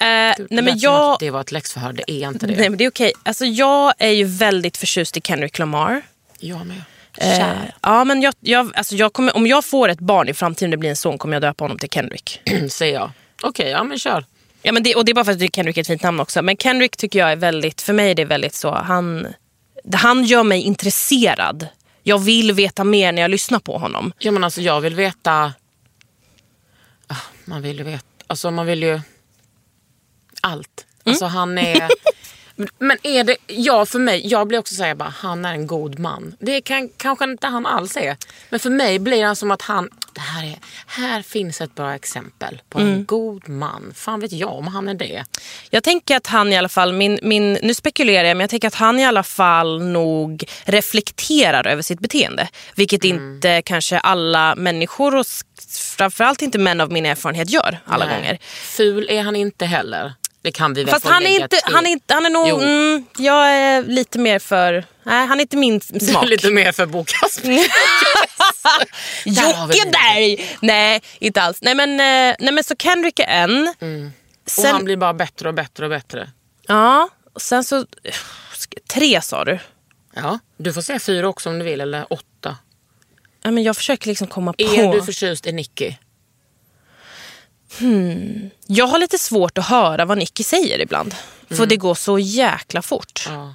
[0.00, 1.16] Eh, nej men jag...
[1.20, 2.56] det var ett läxförhör, det är inte det.
[2.56, 3.12] Nej men det är okej.
[3.22, 6.02] Alltså jag är ju väldigt förtjust i Kendrick Lamar.
[6.38, 6.82] Jag med.
[7.18, 10.70] Eh, ja, men jag, jag, alltså jag kommer, om jag får ett barn i framtiden,
[10.70, 12.40] det blir en son, kommer jag döpa honom till Kendrick.
[12.70, 13.10] säger jag.
[13.42, 14.24] Okej, ja men kör.
[14.62, 16.42] Ja, men det, och det är bara för att Kendrick är ett fint namn också.
[16.42, 19.26] Men Kendrick tycker jag är väldigt, för mig är det väldigt så, han,
[19.94, 21.68] han gör mig intresserad.
[22.08, 24.12] Jag vill veta mer när jag lyssnar på honom.
[24.18, 25.52] Ja men alltså jag vill veta...
[27.06, 28.04] Ah, Man vill ju veta...
[28.26, 29.00] Alltså man vill ju...
[30.40, 30.86] Allt.
[31.04, 31.88] Alltså han är...
[32.78, 33.36] Men är det...
[33.46, 36.36] Ja för mig, jag blir också säga bara han är en god man.
[36.40, 38.16] Det kan kanske inte han alls är.
[38.50, 39.90] Men för mig blir han som att han...
[40.16, 43.92] Det här, är, här finns ett bra exempel på en god man.
[43.94, 45.24] Fan vet jag om han är det.
[45.70, 48.68] Jag tänker att han i alla fall, min, min, nu spekulerar jag, men jag tänker
[48.68, 52.48] att han i alla fall nog reflekterar över sitt beteende.
[52.74, 55.26] Vilket inte kanske alla människor och
[55.96, 58.16] framförallt inte män av min erfarenhet gör alla Nej.
[58.16, 58.38] gånger.
[58.62, 60.12] Ful är han inte heller.
[60.46, 63.04] Det kan vi väl Fast han är, inte, han, är inte, han är nog, mm,
[63.18, 66.28] jag är lite mer för, nej han är inte min smak.
[66.28, 67.50] Lite mer för Bo Kasper.
[69.24, 69.90] Jocke.
[69.90, 70.56] Berg!
[70.62, 71.58] Nej, inte alls.
[71.62, 73.68] Nej men, eh, nej, men så Kendrick är en.
[74.44, 76.30] Och Sen, han blir bara bättre och bättre och bättre.
[76.66, 77.86] ja, och sen så...
[78.88, 79.58] Tre sa du.
[80.14, 82.56] Ja, du får säga fyra också om du vill, eller åtta.
[83.42, 84.62] Ja, men jag försöker liksom komma på.
[84.62, 85.94] Är du förtjust i Nicky?
[88.66, 91.14] Jag har lite svårt att höra vad Nicky säger ibland.
[91.50, 93.24] För det går så jäkla fort.
[93.28, 93.54] Ja.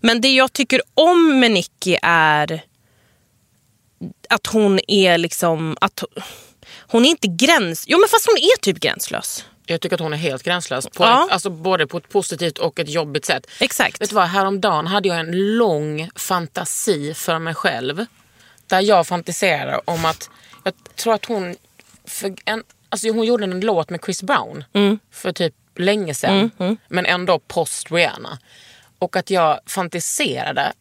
[0.00, 2.62] Men det jag tycker om med Nicky är
[4.28, 5.76] att hon är liksom...
[5.80, 6.02] Att
[6.78, 7.84] hon är inte gräns...
[7.88, 9.44] Jo men fast hon är typ gränslös.
[9.66, 10.86] Jag tycker att hon är helt gränslös.
[10.86, 11.26] På Ja.
[11.26, 13.46] ett, alltså både på ett positivt och ett jobbigt sätt.
[13.60, 14.00] Exakt.
[14.00, 18.06] Vet du vad, häromdagen hade jag en lång fantasi för mig själv.
[18.66, 20.30] Där jag fantiserade om att,
[20.64, 21.56] jag tror att hon,
[22.04, 24.64] för en, alltså hon gjorde en låt med Chris Brown
[25.12, 26.50] för typ länge sedan.
[26.88, 28.38] Men ändå post Rihanna.
[28.98, 30.72] Och att jag fantiserade,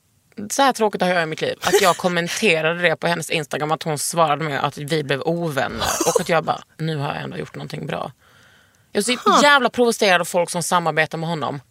[0.51, 3.71] så här tråkigt har jag i mitt liv, att jag kommenterade det på hennes Instagram
[3.71, 5.87] att hon svarade med att vi blev ovänner.
[6.15, 8.11] Och att jag bara, nu har jag ändå gjort någonting bra.
[8.91, 11.61] Jag är så jävla provocerad av folk som samarbetar med honom.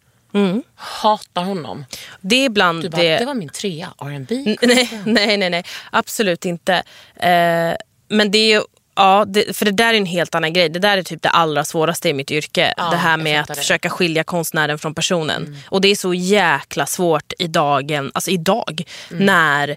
[0.75, 1.85] Hatar honom.
[2.21, 3.17] Det är ibland Du bara, det...
[3.17, 4.57] det var min trea, R&B.
[4.61, 6.73] Nej, nej, nej, nej, absolut inte.
[7.15, 7.73] Eh,
[8.09, 8.63] men det är
[8.97, 10.69] Ja, det, för det där är en helt annan grej.
[10.69, 12.73] Det där är typ det allra svåraste i mitt yrke.
[12.77, 13.55] Ja, det här med att det.
[13.55, 15.57] försöka skilja konstnären från personen.
[15.69, 19.75] Och det är så jäkla svårt i dagen, alltså idag, när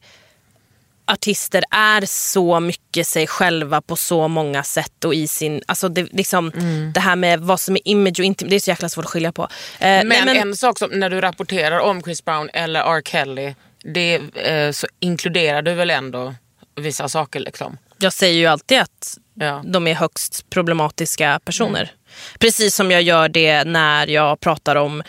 [1.04, 6.02] artister är så mycket sig själva på så många sätt och i sin, alltså det,
[6.12, 6.52] liksom,
[6.94, 9.10] det här med vad som är image och inte, det är så jäkla svårt att
[9.10, 9.42] skilja på.
[9.42, 13.02] Eh, Men, nej, men- en sak som när du rapporterar om Chris Brown eller R.
[13.04, 13.54] Kelly,
[13.84, 16.34] det, eh, så inkluderar du väl ändå
[16.76, 17.78] vissa saker liksom?
[18.00, 19.62] Jag säger ju alltid att Ja.
[19.64, 21.92] de är högst problematiska personer.
[22.38, 25.02] Precis som jag gör det när jag pratar om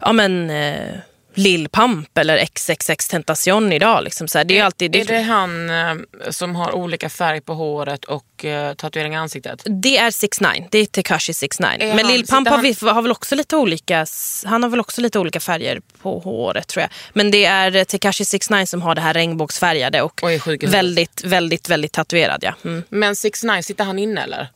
[0.00, 0.94] ja, men, eh,
[1.38, 4.04] Lil Pump eller XXX Tentacion idag.
[4.04, 4.44] Liksom så här.
[4.44, 5.94] Det är, alltid, det, Är det han eh,
[6.30, 9.62] som har olika färg på håret och eh, tatuering i ansiktet?
[9.64, 12.58] det är 6 9 det är Tekashi 6 9 Är Men han- Lil Pump har,
[12.58, 14.06] vi, har väl också lite olika
[14.44, 16.90] Han har väl också lite olika färger på håret tror jag.
[17.12, 20.70] Men det är eh, Tekashi 6 9 som har det här regnbågsfärgade och, Och huvudet.
[20.70, 22.38] väldigt, väldigt, väldigt tatuerad.
[22.44, 22.54] Ja.
[22.64, 22.82] Mm.
[22.88, 24.48] Men 6 9 sitter han inne eller?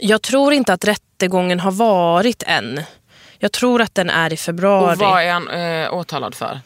[0.00, 2.80] Jag tror inte att rättegången har varit än.
[3.42, 4.94] Jag tror att den är i februari.
[4.94, 6.60] Och vad är han eh, åtalad för?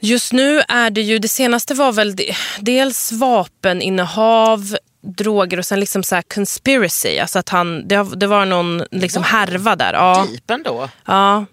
[0.00, 5.80] Just nu är det ju, det senaste var väl de, dels vapeninnehav, droger och sen
[5.80, 7.18] liksom så här conspiracy.
[7.18, 9.92] Alltså att han, det, det var någon liksom härva där.
[9.92, 10.88] Ja, Deep ändå?
[11.04, 11.44] ja.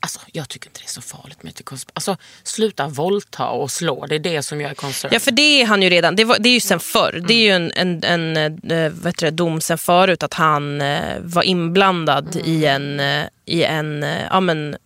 [0.00, 1.60] Alltså, jag tycker inte det är så farligt med
[1.94, 4.06] Alltså, sluta våldta och slå.
[4.06, 5.14] Det är det som jag är concerned.
[5.14, 6.16] ja, för det är han ju redan.
[6.16, 7.24] Det, var, det är ju sen förr.
[7.28, 8.36] Det är ju en, en, en
[8.70, 13.62] eh, heter det, dom sen förut att han eh, var inblandad i en, eh, i
[13.64, 14.76] en eh, ja men,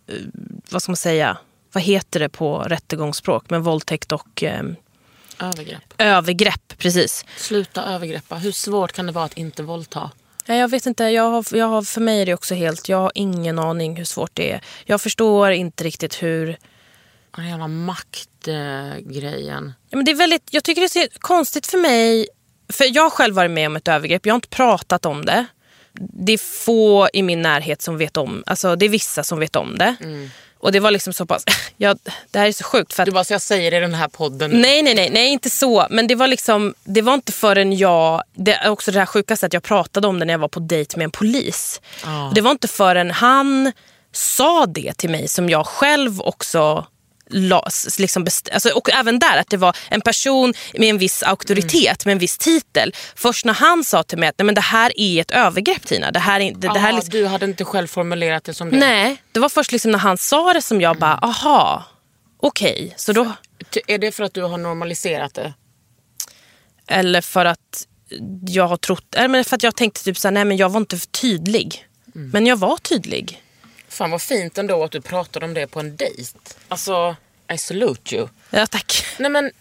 [0.69, 1.37] vad ska man säga,
[1.71, 4.63] vad heter det på rättegångsspråk, med våldtäkt och eh,
[5.39, 5.93] Övergrepp.
[5.97, 6.77] övergrepp.
[6.77, 7.25] Precis.
[7.37, 8.35] Sluta övergreppa.
[8.35, 10.11] Hur svårt kan det vara att inte våldta?
[10.45, 11.03] Nej, jag vet inte.
[11.03, 12.89] Jag har, jag har, för mig är det också helt...
[12.89, 14.61] Jag har ingen aning hur svårt det är.
[14.85, 16.57] Jag förstår inte riktigt hur...
[17.35, 19.73] Den jävla maktgrejen.
[19.89, 22.27] Ja, men det är väldigt, jag tycker det är konstigt för mig.
[22.69, 24.25] För Jag har själv varit med om ett övergrepp.
[24.25, 25.45] Jag har inte pratat om det.
[25.93, 29.55] Det är få i min närhet som vet om Alltså Det är vissa som vet
[29.55, 29.95] om det.
[30.61, 31.43] Och det var liksom så pass...
[31.77, 31.95] Ja,
[32.31, 32.93] det här är så sjukt.
[32.93, 34.51] För att, Du bara, så jag säger det i den här podden.
[34.51, 35.87] Nej, nej, nej, nej, inte så.
[35.89, 39.45] Men det var liksom, det var inte förrän jag, det är också det här sjukaste
[39.45, 41.81] att jag pratade om det när jag var på dejt med en polis.
[42.29, 43.71] Och Det var inte förrän han
[44.11, 46.85] sa det till mig som jag själv också
[47.31, 50.97] la, s- liksom best, alltså, och även där att det var en person med en
[50.97, 52.93] viss auktoritet, med en viss titel.
[53.15, 56.11] Först när han sa till mig att Nej, men det här är ett övergrepp Tina.
[56.11, 58.53] Det här är, det, det här är Ah, liksom, Du hade inte själv formulerat det
[58.53, 58.77] som det.
[58.77, 61.83] Nej, det var först liksom när han sa det som jag bara, aha,
[62.39, 62.93] okej.
[62.97, 63.31] Så då...
[63.87, 65.53] Är det för att du har normaliserat det?
[66.87, 67.87] Eller för att
[68.47, 70.97] jag har trott, eller för att jag tänkte typ såhär, nej men jag var inte
[70.97, 71.85] för tydlig.
[72.13, 73.41] Men jag var tydlig.
[73.91, 76.39] Fan vad fint ändå att du pratade om det på en dejt.
[76.67, 77.15] Alltså,
[77.53, 78.27] I salute you.
[78.49, 79.05] Ja tack.
[79.19, 79.51] Nej men, eh,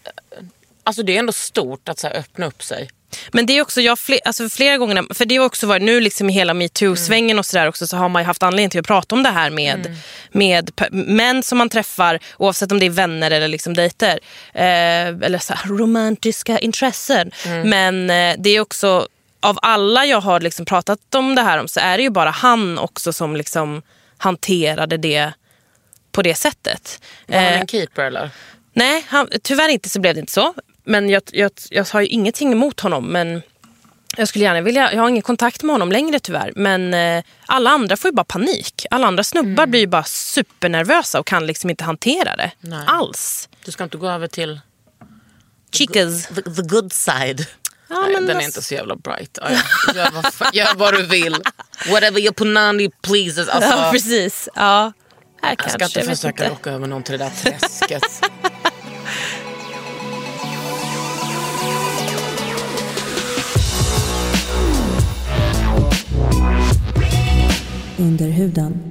[0.85, 2.91] alltså det är ändå stort att så här, öppna upp sig.
[3.33, 6.01] Men det är också, jag fler, alltså flera gånger, för det har också varit nu
[6.01, 9.15] liksom i hela metoo-svängen och sådär också så har man haft anledning till att prata
[9.15, 9.97] om det här med,
[10.33, 14.21] med pe- män som man träffar oavsett om det är vänner eller liksom dejter.
[14.55, 17.31] Eh, eller så här, romantiska intressen.
[17.65, 19.09] Men eh, det är också,
[19.41, 22.31] av alla jag har liksom pratat om det här om så är det ju bara
[22.31, 23.83] han också som liksom
[24.21, 25.33] hanterade det
[26.13, 27.01] på det sättet.
[27.27, 28.31] Var han Eh, en keeper eller?
[28.73, 30.55] Nej, han, tyvärr inte så blev det inte så.
[30.85, 33.07] Men jag, jag, jag har ju ingenting emot honom.
[33.07, 33.43] Men
[34.17, 36.53] jag skulle gärna vilja, jag har ingen kontakt med honom längre tyvärr.
[36.57, 38.87] Men eh, alla andra får ju bara panik.
[38.91, 42.51] Alla andra snubbar blir ju bara supernervösa och kan liksom inte hantera det.
[42.61, 42.85] Nej.
[42.87, 43.49] Alls.
[43.65, 44.61] Du ska inte gå över till
[45.73, 46.27] Chicas.
[46.27, 47.47] the, the good side.
[47.91, 49.39] Ja, Nej, men den är alltså- inte så jävla bright.
[49.95, 51.37] Gör, vad, gör vad du vill.
[51.91, 53.49] Whatever your punani pleases.
[53.49, 54.49] Alltså, Ja, precis.
[54.55, 54.93] Ja.
[55.43, 56.49] Här jag kanske, ska inte försöka inte.
[56.49, 58.03] locka över någon till det där träsket.
[67.99, 68.83] Under huden.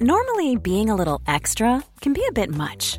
[0.00, 2.98] Normally, being a little extra can be a bit much,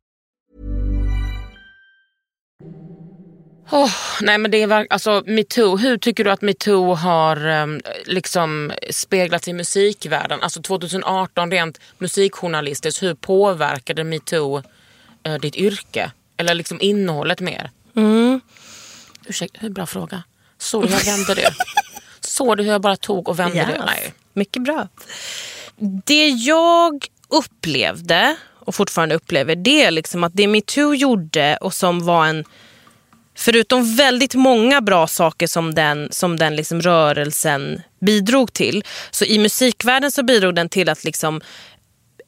[3.73, 5.77] Åh, nej men det är alltså metoo.
[5.77, 10.41] Hur tycker du att metoo har um, liksom speglats i musikvärlden?
[10.41, 14.57] Alltså 2018 rent musikjournalistiskt, hur påverkade metoo
[15.27, 16.11] uh, ditt yrke?
[16.37, 17.71] Eller liksom innehållet mer?
[17.95, 18.41] Mm.
[19.25, 20.23] Ursäkta, bra fråga.
[20.57, 21.53] Såg du hur jag vände det?
[22.19, 23.71] Såg du hur jag bara tog och vände det?
[23.71, 23.81] Yes.
[23.85, 24.13] Nej.
[24.33, 24.87] Mycket bra.
[26.05, 32.05] Det jag upplevde och fortfarande upplever det är liksom att det metoo gjorde och som
[32.05, 32.45] var en
[33.35, 39.39] Förutom väldigt många bra saker som den, som den liksom rörelsen bidrog till så i
[39.39, 41.41] musikvärlden så bidrog den till att liksom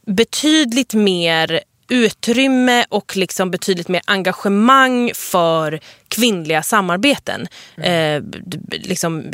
[0.08, 7.48] betydligt mer utrymme och liksom betydligt mer engagemang för kvinnliga samarbeten.
[7.78, 9.32] Eh, d- liksom,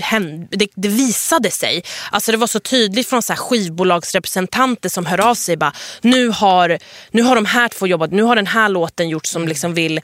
[0.52, 1.84] det, det visade sig.
[2.12, 5.58] Alltså det var så tydligt från så här skivbolagsrepresentanter som hör av sig.
[5.58, 6.78] Bara, nu, har,
[7.12, 10.00] nu har de här två jobbat, nu har den här låten gjort som liksom vill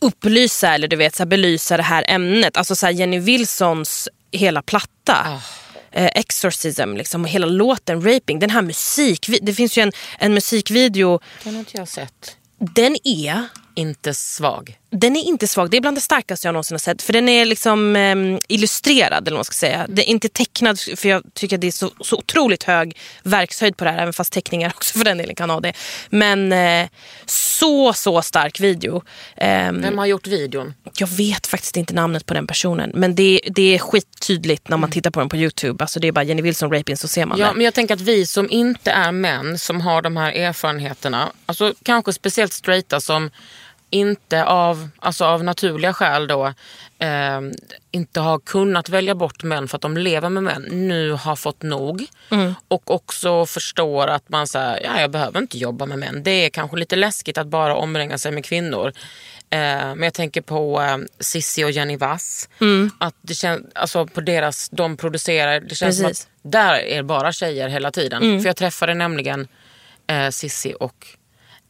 [0.00, 2.56] upplysa eller du vet, så här, belysa det här ämnet.
[2.56, 5.40] Alltså så här, Jenny Wilsons hela platta.
[5.92, 8.38] Eh, Exorcism, liksom, och hela låten Raping.
[8.38, 11.20] Den här musik, det finns ju en, en musikvideo.
[11.44, 12.36] Den har inte jag sett.
[12.58, 14.79] Den är Inte svag.
[14.90, 15.70] Den är inte svag.
[15.70, 17.02] Det är bland det starkaste jag någonsin har sett.
[17.02, 19.86] För den är liksom eh, illustrerad, eller vad man ska säga.
[19.88, 23.76] Det är inte tecknad, för jag tycker att det är så, så otroligt hög verkshöjd
[23.76, 23.98] på det här.
[24.02, 25.72] Även fast teckningar också för den delen kan ha det.
[26.08, 26.88] Men eh,
[27.26, 29.02] så, så stark video.
[29.36, 30.74] Ehm, Vem har gjort videon?
[30.98, 32.90] jag vet faktiskt inte namnet på den personen.
[32.94, 34.92] Men det, det är skittydligt när man Mm.
[34.92, 35.84] tittar på den på Youtube.
[35.84, 37.54] Alltså det är bara Jenny Wilson raping så ser man Ja, det.
[37.54, 41.74] men jag tänker att vi som inte är män, som har de här erfarenheterna, alltså
[41.82, 43.30] kanske speciellt straighta som
[43.90, 46.46] inte av, alltså av naturliga skäl då,
[46.98, 47.40] eh,
[47.90, 51.62] inte har kunnat välja bort män för att de lever med män, nu har fått
[51.62, 52.06] nog.
[52.68, 56.22] Och också förstår att man säger, ja jag behöver inte jobba med män.
[56.22, 58.92] Det är kanske lite läskigt att bara omringa sig med kvinnor.
[59.52, 62.48] Eh, men jag tänker på eh, Sissi och Jenny Wass.
[62.98, 66.24] Att det känns, alltså på deras, de producerar, det känns som Precis.
[66.24, 68.22] att där är bara tjejer hela tiden.
[68.40, 69.48] För jag träffade nämligen
[70.06, 71.06] eh, Sissi och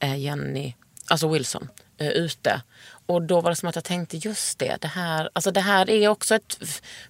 [0.00, 0.74] eh, Jenny,
[1.10, 1.68] alltså Wilson,
[2.00, 2.60] eh, ute.
[3.06, 5.90] Och då var det som att jag tänkte just det, det här, alltså det här
[5.90, 6.58] är också ett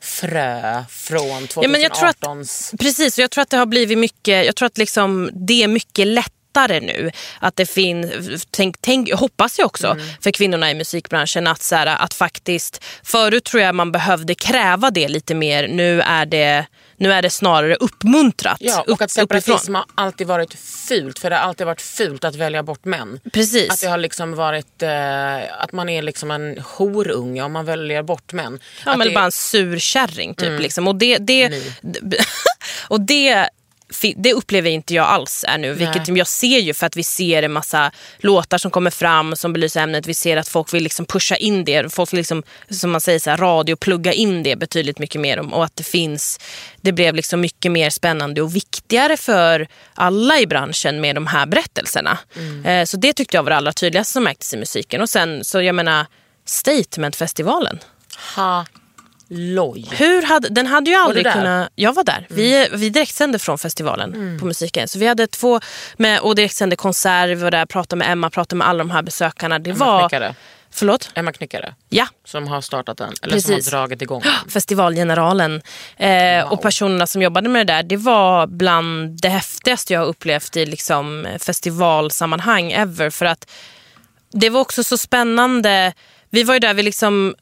[0.00, 1.58] frö från 2018s...
[1.62, 2.20] Ja, men jag tror att,
[2.80, 5.68] precis, och jag tror att det har blivit mycket, jag tror att liksom det är
[5.68, 7.10] mycket lättare nu.
[7.40, 10.06] Att det finns, tänk, tänk, hoppas jag också, Mm.
[10.20, 14.90] för kvinnorna i musikbranschen att, så här, att faktiskt, förut tror jag man behövde kräva
[14.90, 16.66] det lite mer, nu är det,
[17.00, 19.38] nu är det snarare uppmuntrat Ja, och upp, att uppifrån.
[19.38, 21.18] separatism har alltid varit fult.
[21.18, 23.20] För det har alltid varit fult att välja bort män.
[23.32, 23.70] Precis.
[23.70, 28.02] Att det har liksom varit eh, att man är liksom en horunge om man väljer
[28.02, 28.58] bort män.
[28.84, 30.60] Ja, att men det, bara en sur kärring typ.
[30.60, 30.88] Liksom.
[30.88, 31.52] Och det, det,
[32.88, 33.48] och det,
[34.16, 35.72] det upplever inte jag alls är nu.
[35.72, 39.52] Vilket jag ser ju för att vi ser en massa låtar som kommer fram som
[39.52, 40.06] belyser ämnet.
[40.06, 41.92] Vi ser att folk vill liksom pusha in det.
[41.94, 45.54] Folk vill liksom, som man säger, så här, radio plugga in det betydligt mycket mer.
[45.54, 46.40] Och att det finns,
[46.80, 51.46] det blev liksom mycket mer spännande och viktigare för alla i branschen med de här
[51.46, 52.18] berättelserna.
[52.64, 55.00] Eh, Så det tyckte jag var det allra tydligaste som märktes i musiken.
[55.00, 56.06] Och sen så jag menar
[56.44, 57.78] Statementfestivalen.
[59.30, 59.88] Halloj.
[59.92, 61.32] Hur hade, den hade ju aldrig där?
[61.32, 61.70] kunnat...
[61.74, 62.26] Jag var där.
[62.30, 64.88] Vi, vi direktsände från festivalen på musiken.
[64.88, 65.60] Så vi hade två
[65.96, 67.28] med, och direktsände konsert.
[67.28, 69.58] Vi var där, pratade med Emma, pratade med alla de här besökarna.
[69.58, 70.08] Det Emma var...
[70.08, 70.34] Knyckare.
[70.72, 71.10] Förlåt?
[71.14, 71.74] Emma Knyckare.
[71.88, 72.06] Ja.
[72.24, 73.12] Som har startat den.
[73.22, 73.72] Eller som Precis.
[73.72, 74.50] har dragit igång den.
[74.50, 75.62] Festivalgeneralen.
[75.96, 80.06] Eh, Och personerna som jobbade med det där, det var bland det häftigaste jag har
[80.06, 83.10] upplevt i liksom festivalsammanhang ever.
[83.10, 83.50] För att
[84.32, 85.92] det var också så spännande.
[86.30, 87.34] Vi var ju där, vi liksom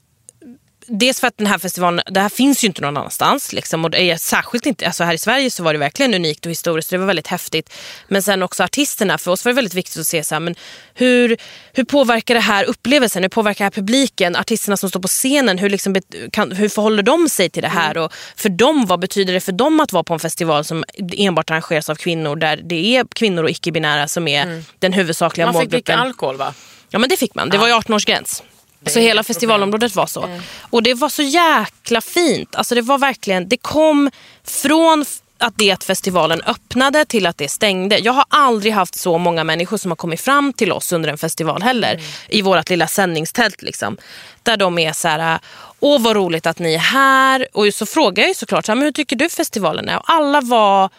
[0.90, 3.52] Dels för att den här festivalen, det här finns ju inte någon annanstans.
[3.52, 6.46] Liksom, och det är särskilt inte, alltså här i Sverige så var det verkligen unikt
[6.46, 6.90] och historiskt.
[6.90, 7.72] Det var väldigt häftigt.
[8.08, 9.18] Men sen också artisterna.
[9.18, 10.54] För oss var det väldigt viktigt att se så här, men
[10.94, 11.36] hur,
[11.72, 13.22] hur påverkar det här upplevelsen?
[13.22, 14.36] Hur påverkar det här publiken?
[14.36, 15.96] Artisterna som står på scenen, hur, liksom,
[16.32, 17.90] kan, hur förhåller de sig till det här?
[17.90, 18.02] Mm.
[18.02, 20.84] Och för dem, vad betyder det för dem att vara på en festival som
[21.16, 22.36] enbart arrangeras av kvinnor?
[22.36, 25.54] Där det är kvinnor och icke-binära som är den huvudsakliga Mm.
[25.54, 25.94] Man fick målgruppen.
[25.96, 26.54] dricka alkohol va?
[26.90, 27.48] Ja men det fick man.
[27.50, 28.42] Det var ju 18-årsgräns.
[28.86, 30.40] Så är hela festivalområdet var så.
[30.60, 32.54] Och det var så jäkla fint.
[32.54, 34.10] Alltså det var verkligen, det kom
[34.44, 35.04] från
[35.38, 37.98] att det att festivalen öppnade till att det stängde.
[37.98, 41.18] Jag har aldrig haft så många människor som har kommit fram till oss under en
[41.18, 42.00] festival heller.
[42.28, 43.96] I vårt lilla sändningstält liksom.
[44.42, 45.38] Där de är så här,
[45.80, 47.48] åh vad roligt att ni är här.
[47.52, 49.96] Och så frågar jag ju såklart, så här, men hur tycker du festivalen är?
[49.96, 50.90] Och alla var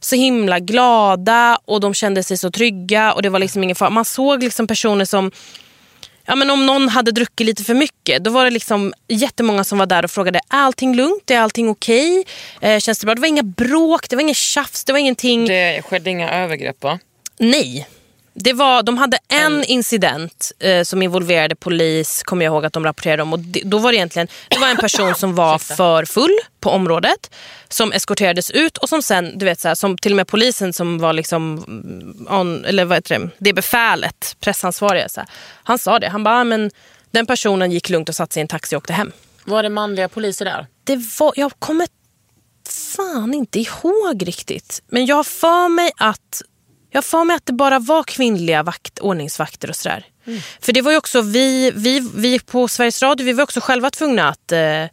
[0.00, 3.90] så himla glada och de kände sig så trygga och det var liksom ingen fara.
[3.90, 5.30] Man såg liksom personer som
[6.26, 9.78] Ja, men om någon hade druckit lite för mycket, då var det liksom jättemånga som
[9.78, 12.24] var där och frågade är allting lugnt, är allting okej,
[12.60, 13.14] eh, känns det bra?
[13.14, 15.46] Det var inga bråk, det var inget tjafs, det var ingenting.
[15.46, 16.98] Det skedde inga övergrepp va?
[17.38, 17.86] Nej.
[18.36, 22.84] Det var, de hade en incident eh, som involverade polis, kommer jag ihåg att de
[22.84, 23.32] rapporterade om.
[23.32, 26.70] Och det, då var det egentligen det var en person som var för full på
[26.70, 27.34] området.
[27.68, 30.72] Som eskorterades ut och som sen, du vet så här, som till och med polisen
[30.72, 35.08] som var liksom, mm, on, eller vad heter det, det befälet, pressansvariga.
[35.08, 35.28] Så här,
[35.64, 36.70] han sa det, han bara, "Ah, men
[37.10, 39.12] den personen gick lugnt och satte sig i en taxi och åkte hem.
[39.44, 40.66] Var det manliga poliser där?
[40.84, 41.86] Det var, jag kommer
[42.96, 44.82] fan inte ihåg riktigt.
[44.88, 46.42] Men jag har för mig att
[46.94, 50.06] jag för mig att det bara var kvinnliga vakt, ordningsvakter och sådär.
[50.60, 53.90] För det var ju också vi, vi, vi på Sveriges Radio, vi var också själva
[53.90, 54.84] tvungna att eh,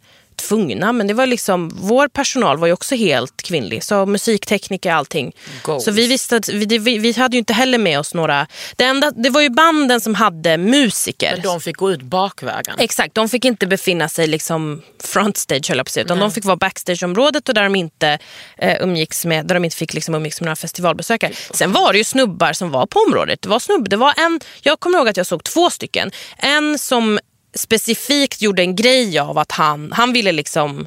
[0.48, 3.84] tvungna, men det var liksom, vår personal var ju också helt kvinnlig.
[3.84, 5.32] Så musiktekniker och allting.
[5.62, 5.84] Goals.
[5.84, 8.84] Så vi visste att, vi, vi, vi hade ju inte heller med oss några, det,
[8.84, 11.32] enda, det var ju banden som hade musiker.
[11.32, 12.74] Men de fick gå ut bakvägen.
[12.78, 16.30] Exakt, de fick inte befinna sig liksom frontstage höll jag på att säga, utan de
[16.30, 18.18] fick vara backstageområdet och där de inte
[18.58, 21.32] eh, umgicks med, där de inte fick liksom umgicks med några festivalbesökare.
[21.50, 23.42] Sen var det ju snubbar som var på området.
[23.42, 26.10] Det var snubb, det var en, jag kommer ihåg att jag såg två stycken.
[26.38, 27.18] En som
[27.54, 30.86] specifikt gjorde en grej av att han, han ville liksom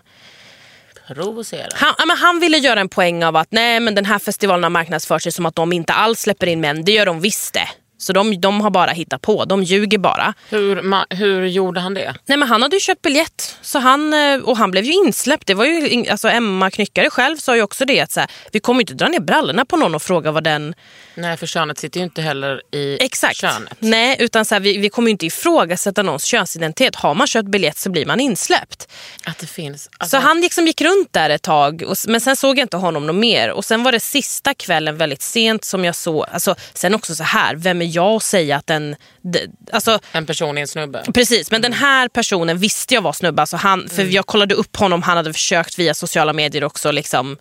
[1.08, 1.68] Provocera.
[1.74, 4.70] han, men han ville göra en poäng av att nej men den här festivalen har
[4.70, 6.86] marknadsfört sig som att de inte alls släpper in män.
[6.86, 7.68] Det gör de visst det.
[8.06, 10.34] Så de, de har bara hittat på, de ljuger bara.
[10.50, 12.16] Hur, ma- hur gjorde han det?
[12.26, 15.48] Nej men han hade ju köpt biljett så han, eh, och han blev ju insläppt.
[15.48, 18.60] Det var ju, alltså Emma Knyckare själv sa ju också det att så här, vi
[18.60, 20.76] kommer inte dra ner brallorna på någon och fråga vad den...
[21.18, 23.36] Nej, för könet sitter ju inte heller i Exakt.
[23.38, 23.74] könet.
[23.80, 26.96] Nej, utan så här, vi, vi kommer ju inte ifrågasätta någons könsidentitet.
[26.96, 28.88] Har man köpt biljett så blir man insläppt.
[29.26, 29.90] Att det finns.
[29.98, 32.78] Alltså, Så han liksom gick runt där ett tag, och, men sen såg jag inte
[32.78, 33.52] honom något mer.
[33.52, 36.26] Och Sen var det sista kvällen väldigt sent som jag såg...
[36.32, 38.96] Alltså, sen också så här, vem är jag att säga att den...
[39.22, 39.40] d-
[39.72, 41.04] Alltså, En person är en snubbe.
[41.14, 43.42] Precis, men den här personen visste jag var snubbe.
[43.42, 47.38] Alltså han, för Jag kollade upp honom, han hade försökt via sociala medier också, liksom,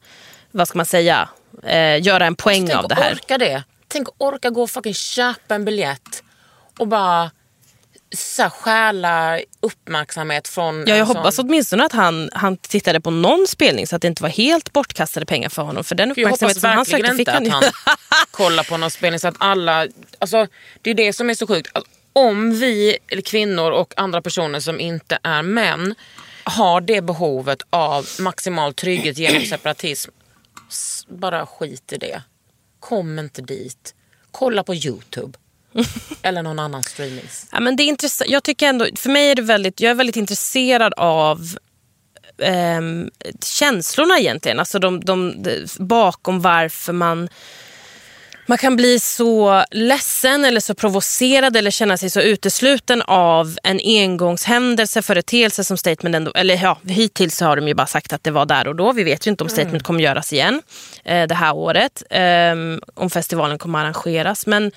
[0.51, 1.29] vad ska man säga,
[1.63, 3.13] eh, göra en poäng Tänk av det här.
[3.13, 3.63] orka det.
[3.89, 6.23] Tänk orka gå och fucking köpa en biljett
[6.79, 7.31] och bara
[8.17, 11.47] så stjäla uppmärksamhet från Ja, jag en hoppas sån...
[11.47, 15.27] åtminstone att han, han tittade på någon spelning så att det inte var helt bortkastade
[15.27, 15.85] pengar för honom.
[15.85, 17.71] För den Jag hoppas uppmärksamhet som han verkligen sökte fick inte han att ju.
[17.87, 19.89] han kollar på någon spelning så att alla...
[20.19, 20.47] Alltså,
[20.83, 21.71] det är det som är så sjukt.
[21.73, 25.95] Alltså, om vi, kvinnor och andra personer som inte är män
[26.45, 30.11] har det behovet av maximal trygghet genom separatism,
[31.09, 32.23] bara skit i det.
[32.81, 33.95] Kom inte dit.
[34.31, 35.39] Kolla på Youtube.
[36.23, 37.47] Eller någon annan streamings.
[37.53, 38.31] Ja, men det är intressant.
[38.31, 41.57] Jag tycker ändå, för mig är det väldigt, jag är väldigt intresserad av
[42.39, 43.11] ehm,
[43.45, 44.59] känslorna egentligen.
[44.59, 47.29] Alltså de, de, de, bakom varför man
[48.47, 53.81] man kan bli så ledsen eller så provocerad eller känna sig så utesluten av en
[53.85, 58.31] engångshändelse, företeelse som Statement ändå, eller ja, hittills har de ju bara sagt att det
[58.31, 58.93] var där och då.
[58.93, 60.63] Vi vet ju inte om Statement kommer göras igen
[61.05, 62.03] eh, det här året.
[62.11, 64.47] ehm, om festivalen kommer arrangeras.
[64.47, 64.73] Men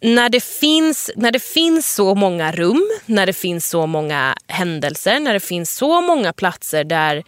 [0.00, 5.20] när det, finns, när det finns så många rum, när det finns så många händelser,
[5.20, 7.24] när det finns så många platser där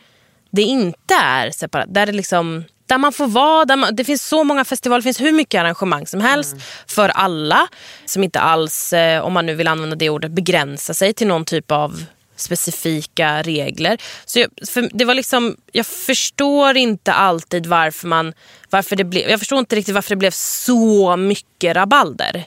[0.50, 4.28] det inte är separat, där det liksom där man får vara, där man, det finns
[4.28, 6.56] så många festivaler, det finns hur mycket arrangemang som helst
[6.86, 7.68] för alla.
[8.04, 11.44] Som inte alls, eh, om man nu vill använda det ordet, begränsa sig till någon
[11.44, 12.04] typ av
[12.40, 13.98] specifika regler.
[14.24, 14.50] Så jag,
[14.92, 18.32] det var liksom, jag förstår inte alltid varför man,
[18.70, 22.44] varför det blev, jag förstår inte riktigt varför det blev så mycket rabalder.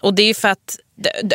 [0.00, 0.78] Och det är ju för att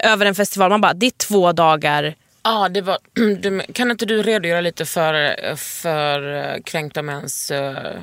[0.03, 2.97] över en festival, man bara, det är två dagar Ja, det var,
[3.73, 8.01] kan inte du redogöra lite för, för kränkta mäns eh,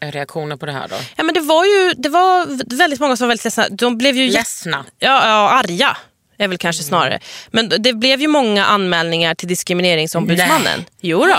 [0.00, 0.96] reaktioner på det här då?
[1.16, 3.68] Ja, men det var ju det var väldigt många som var väldigt ledsna.
[3.70, 4.84] De blev ju Ledsna.
[4.98, 5.96] Ja, ja, arga
[6.40, 7.18] är väl kanske snarare.
[7.50, 10.78] Men det blev ju många anmälningar till Diskrimineringsombudsmannen.
[10.78, 10.86] Nej.
[11.00, 11.36] Jo då.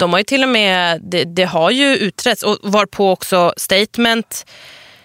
[0.00, 4.46] De har ju till och med, det, det har ju utretts och varpå också statement,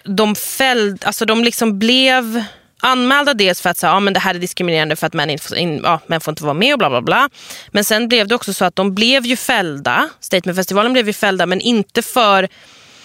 [0.04, 2.44] de fällde, alltså de liksom blev
[2.80, 5.44] anmälda dels för att säga, ja, men det här är diskriminerande för att män, inte
[5.44, 7.30] får, in, ja, män får inte vara med och bla bla bla.
[7.68, 11.46] Men sen blev det också så att de blev ju fällda, Statementfestivalen blev ju fällda
[11.46, 12.48] men inte för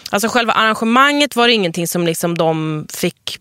[0.09, 3.39] Alltså själva arrangemanget var det ingenting som liksom de fick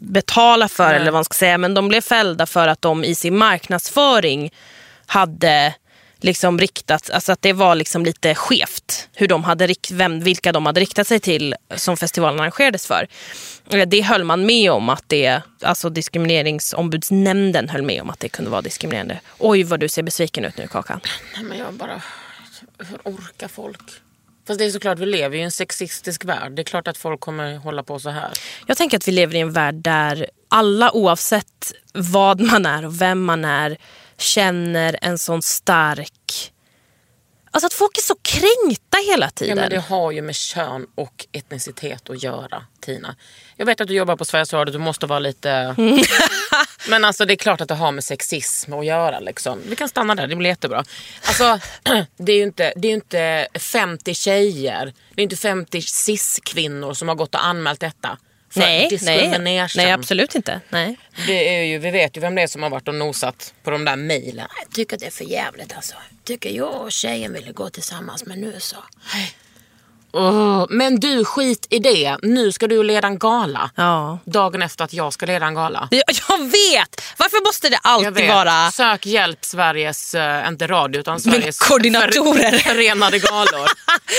[0.00, 1.58] betala för eller vad man ska säga.
[1.58, 4.50] Men de blev fällda för att de i sin marknadsföring
[5.06, 5.74] hade
[6.20, 10.66] liksom riktat, alltså att det var liksom lite skevt hur de hade, vem, vilka de
[10.66, 13.08] hade riktat sig till som festivalen arrangerades för.
[13.72, 18.28] Eh, Det höll man med om att det, alltså diskrimineringsombudsnämnden höll med om att det
[18.28, 19.20] kunde vara diskriminerande.
[19.38, 21.00] Oj vad du ser besviken ut nu Kakan.
[21.34, 22.02] Nej, men jag bara...
[22.78, 23.80] Hur orkar folk?
[24.48, 26.52] Fast det är såklart, vi lever i en sexistisk värld.
[26.52, 28.30] Det är klart att folk kommer hålla på så här.
[28.66, 33.00] Jag tänker att vi lever i en värld där alla oavsett vad man är och
[33.00, 33.76] vem man är
[34.18, 36.52] känner en sån stark...
[37.50, 39.56] Alltså att folk är så kränkta hela Ja, tiden.
[39.56, 43.16] men det har ju med kön och etnicitet att göra, Tina.
[43.56, 45.74] Jag vet att du jobbar på Sveriges Radio, du måste vara lite...
[46.88, 49.20] men alltså det är klart att det har med sexism att göra.
[49.20, 49.62] Liksom.
[49.66, 50.84] Vi kan stanna där, det blir jättebra.
[51.22, 51.60] Alltså,
[52.16, 57.08] det är ju inte, det är inte 50 tjejer, det är inte 50 cis-kvinnor som
[57.08, 58.18] har gått och anmält detta.
[58.50, 58.98] För nej,
[59.38, 60.60] nej, nej, absolut inte.
[60.68, 60.98] Nej.
[61.26, 63.70] Det är ju, vi vet ju vem det är som har varit och nosat på
[63.70, 64.46] de där mejlen.
[64.64, 65.94] Jag tycker det är för jävligt alltså.
[66.24, 68.76] Tycker jag och tjejen ville gå tillsammans men nu så.
[70.12, 72.16] Åh, men du, skit i det.
[72.22, 73.70] Nu ska du leda en gala.
[73.74, 74.18] Ja.
[74.24, 75.88] Dagen efter att jag ska leda en gala.
[75.90, 77.02] Det- Jag vet!
[77.16, 78.70] Varför måste det Jag alltid vara...
[78.70, 82.50] Sök hjälp Sveriges, eh, inte radio utan Sveriges koordinatorer.
[82.50, 83.68] för- förenade galor.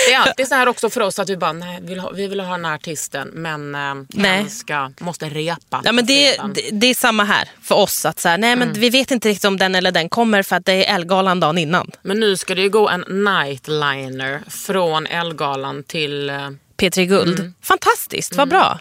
[0.08, 2.10] Det är alltid så här också för oss att vi bara, nej vi vill ha,
[2.10, 4.48] vi vill ha den här artisten men eh, Nej.
[4.50, 5.82] ska, måste repa.
[5.84, 8.04] Ja, men det, det, det är samma här för oss.
[8.04, 8.80] Att så här, nej, men Mm.
[8.80, 11.58] Vi vet inte riktigt om den eller den kommer för att det är Elgalan dagen
[11.58, 11.90] innan.
[12.02, 16.30] Men nu ska det ju gå en nightliner från Elgalan till...
[16.30, 17.38] eh, P3 Guld.
[17.40, 17.54] Mm.
[17.62, 18.78] Fantastiskt, vad bra.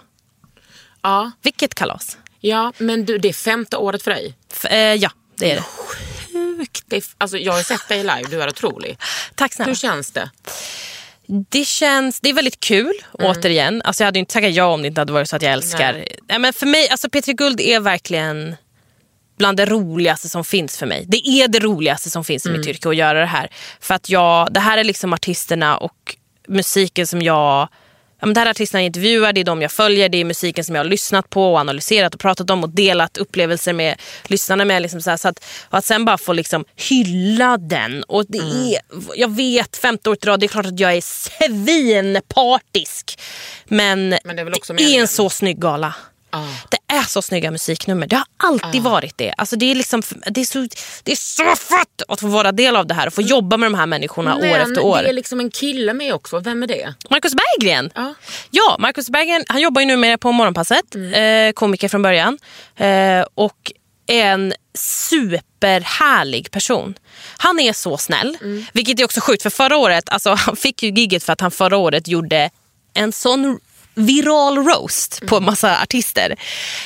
[1.01, 2.17] Ja, Vilket kalas.
[2.39, 4.33] ja, men du, det är femte året för dig.
[4.51, 5.61] F- eh, ja, det är det.
[5.61, 6.83] Sjukt.
[6.87, 8.97] Det är, alltså, jag har sett dig live, du är otrolig.
[9.35, 9.69] Tack snälla.
[9.69, 10.29] Hur känns det?
[11.49, 13.31] Det känns, det är väldigt kul, Mm.
[13.31, 13.81] återigen.
[13.81, 15.93] Alltså jag hade inte tackat ja om det inte hade varit så att jag älskar.
[16.27, 16.39] Nej.
[16.39, 18.55] men för mig, alltså P3 Guld är verkligen
[19.37, 21.05] bland det roligaste som finns för mig.
[21.07, 22.59] Det är det roligaste som finns i Mm.
[22.61, 23.49] mitt yrke att göra det här.
[23.79, 26.15] För att jag, det här är liksom artisterna och
[26.49, 27.69] musiken som jag
[28.21, 30.25] Ja, men det här är artisterna jag intervjuar, det är de jag följer, det är
[30.25, 34.01] musiken som jag har lyssnat på och analyserat och pratat om och delat upplevelser med
[34.23, 34.81] lyssnarna med.
[34.81, 38.03] Liksom så här, så att, att sen bara få liksom hylla den.
[38.03, 38.79] Och det är,
[39.15, 43.19] jag vet, femte året i rad, det är klart att jag är svinpartisk.
[43.65, 45.95] Men, Men det är väl också det är en så snygg gala.
[46.69, 48.07] Det är så snygga musiknummer.
[48.07, 49.33] Det har alltid varit det.
[49.37, 50.67] Alltså det, är liksom, det, är så,
[51.03, 53.71] det är så fett att få vara del av det här och få jobba med
[53.71, 54.97] de här människorna år Men efter år.
[54.97, 56.39] det är liksom en kille med också.
[56.39, 56.93] Vem är det?
[57.09, 57.89] Marcus Berggren.
[57.95, 58.13] Ja.
[58.51, 60.95] Ja, Marcus Berggren han jobbar ju numera på Morgonpasset.
[60.95, 62.37] Eh, komiker från början.
[62.75, 63.71] Eh, och
[64.07, 66.97] en superhärlig person.
[67.37, 68.37] Han är så snäll.
[68.73, 71.51] Vilket är också sjukt för förra året, alltså, han fick ju gigget för att han
[71.51, 72.49] förra året gjorde
[72.93, 73.59] en sån
[73.99, 76.35] viral roast på en massa artister.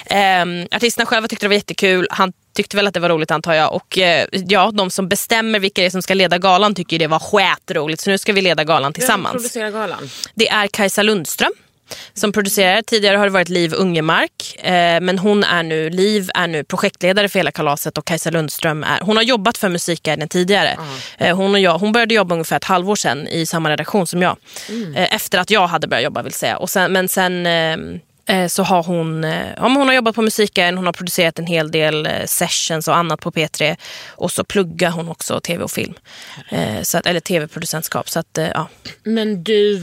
[0.05, 2.07] Eh, artisterna själva tyckte det var jättekul.
[2.11, 3.73] Han tyckte väl att det var roligt antar jag.
[3.73, 7.07] Och eh, ja, de som bestämmer vilka det är som ska leda galan tycker det
[7.07, 8.01] var skitroligt.
[8.01, 9.33] Så nu ska vi leda galan Vem tillsammans.
[9.33, 10.09] producerar galan?
[10.35, 11.51] Det är Kajsa Lundström
[12.13, 12.81] som producerar.
[12.81, 14.55] Tidigare har det varit Liv Ungemark.
[14.65, 18.83] Eh, men hon är nu, Liv är nu projektledare för hela kalaset och Kajsa Lundström
[18.83, 20.77] är, hon har jobbat för Musikguiden tidigare.
[21.17, 24.21] Eh, hon, och jag, hon började jobba ungefär ett halvår sedan i samma redaktion som
[24.21, 24.37] jag.
[24.95, 26.57] Eh, efter att jag hade börjat jobba vill säga.
[26.57, 27.77] Och sen, men sen eh,
[28.37, 31.45] eh, så har hon, eh, ja, hon har jobbat på musiken, hon har producerat en
[31.45, 33.75] hel del sessions och annat på P3.
[34.09, 35.93] Och så pluggar hon också tv och film.
[36.81, 38.09] Så att, eller tv-producentskap.
[38.09, 38.67] Så att, ja.
[39.03, 39.79] Men du...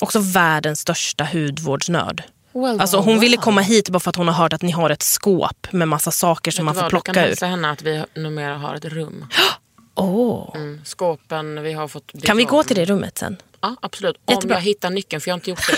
[0.00, 2.22] Också världens största hudvårdsnörd.
[2.54, 3.44] well, Alltså well, hon ville well.
[3.44, 6.10] komma hit bara för att hon har hört att ni har ett skåp med massa
[6.10, 7.28] saker som man du får vad, Du kan plocka ur.
[7.28, 9.26] hälsa henne att vi numera har ett rum.
[9.94, 10.50] Åh.
[10.54, 13.36] Mm, skåpen vi har fått Kan vi gå till det rummet sen?
[13.60, 14.16] Ja, absolut.
[14.24, 14.56] Om Jättebra.
[14.56, 15.76] jag hittar nyckeln, för jag har inte gjort det.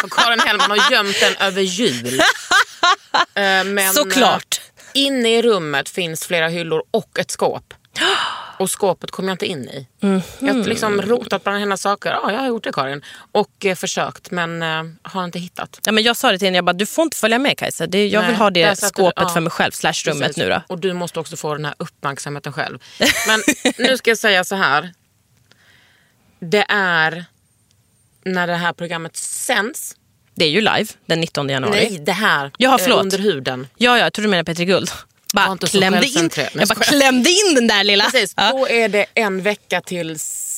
[0.00, 2.20] För Karin Hellman har gömt den över jul.
[3.34, 4.60] Eh, Men, Såklart.
[4.76, 7.74] eh, Inne i rummet finns flera hyllor och ett skåp.
[8.58, 9.86] Och skåpet kom jag inte in i.
[10.40, 12.10] Jag har liksom rotat bland hennes saker.
[12.10, 13.04] Ja, jag har gjort det Karin.
[13.32, 15.80] Och eh, försökt men eh, har inte hittat.
[15.84, 17.86] Ja, men jag sa det till henne, jag bara, du får inte följa med Kajsa.
[17.86, 19.28] Det, jag Nej, vill ha det du- skåpet ja.
[19.28, 20.36] för mig själv, slash rummet Precis.
[20.36, 20.62] nu då.
[20.66, 22.78] Och du måste också få den här uppmärksamheten själv.
[23.26, 23.40] Men
[23.78, 24.92] nu ska jag säga så här.
[26.40, 27.24] Det är
[28.24, 29.96] när det här programmet sänds.
[30.34, 31.88] Det är ju live den 19 januari.
[31.90, 32.50] Nej, det här.
[32.58, 33.00] Jaha, eh, förlåt.
[33.02, 33.66] Under huden.
[33.76, 34.90] Ja, ja, jag tror du menar Petri Guld.
[35.46, 38.04] Bara klämde in, jag bara klämde in den där lilla.
[38.04, 38.52] Precis, Ja.
[38.52, 40.16] då är det en vecka till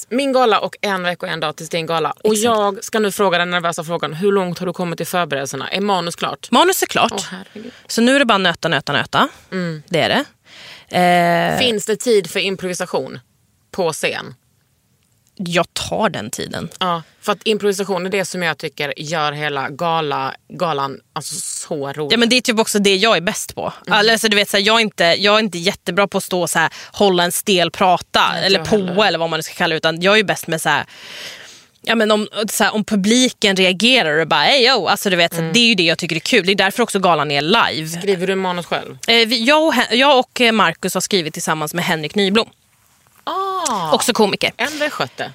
[0.09, 2.15] min gala och en vecka och en dag till din gala.
[2.25, 4.13] Och jag ska nu fråga den nervösa frågan.
[4.15, 5.69] Hur långt har du kommit i förberedelserna?
[5.69, 6.51] Är manus klart?
[6.51, 7.23] Manus är klart.
[7.31, 7.73] Herregud.
[7.87, 9.29] så nu är det bara nöta, nöta, nöta.
[9.53, 9.83] Mm.
[9.89, 10.25] Det är det.
[11.53, 13.19] Eh, Finns det tid för improvisation
[13.71, 14.35] på scen?
[15.49, 16.69] Jag tar den tiden.
[16.79, 21.93] Ja, för att improvisation är det som jag tycker gör hela gala, galan alltså, så
[21.93, 22.13] rolig.
[22.13, 23.73] Ja, men det är typ också det jag är bäst på.
[23.87, 24.09] Mm.
[24.11, 26.41] Alltså, du vet, så här, jag, är inte, jag är inte jättebra på att stå
[26.43, 29.05] och så här, hålla en stel prata eller jag på heller.
[29.07, 29.77] eller vad man ska kalla det.
[29.77, 30.85] Utan jag är bäst med så här,
[31.83, 35.33] Ja, men om, så här, om publiken reagerar och bara hey, yo, alltså, du vet,
[35.39, 35.53] Mm.
[35.53, 36.47] det är ju det jag tycker är kul.
[36.47, 37.89] Det är därför också galan är live.
[37.89, 38.99] Skriver du manus själv?
[39.07, 42.49] Eh, jag, och, jag och eh, Marcus har skrivit tillsammans med Henrik Nyblom,
[43.93, 44.53] också komiker.
[44.57, 45.33] en västgöte.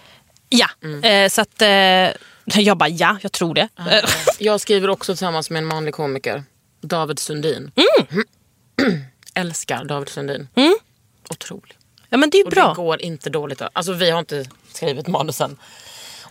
[0.50, 0.68] Ja,
[1.10, 1.70] eh, så att eh,
[2.62, 3.68] jag bara ja, jag tror det.
[3.80, 4.10] Eh,
[4.40, 6.44] Jag skriver också tillsammans med en manlig komiker.
[6.82, 7.72] David Sundin.
[9.36, 10.48] Älskar David Sundin.
[11.30, 11.78] Otrolig.
[12.10, 12.68] Ja, men det är ju Och bra.
[12.70, 13.62] det går inte dåligt.
[13.74, 15.58] Alltså vi har inte skrivit manusen.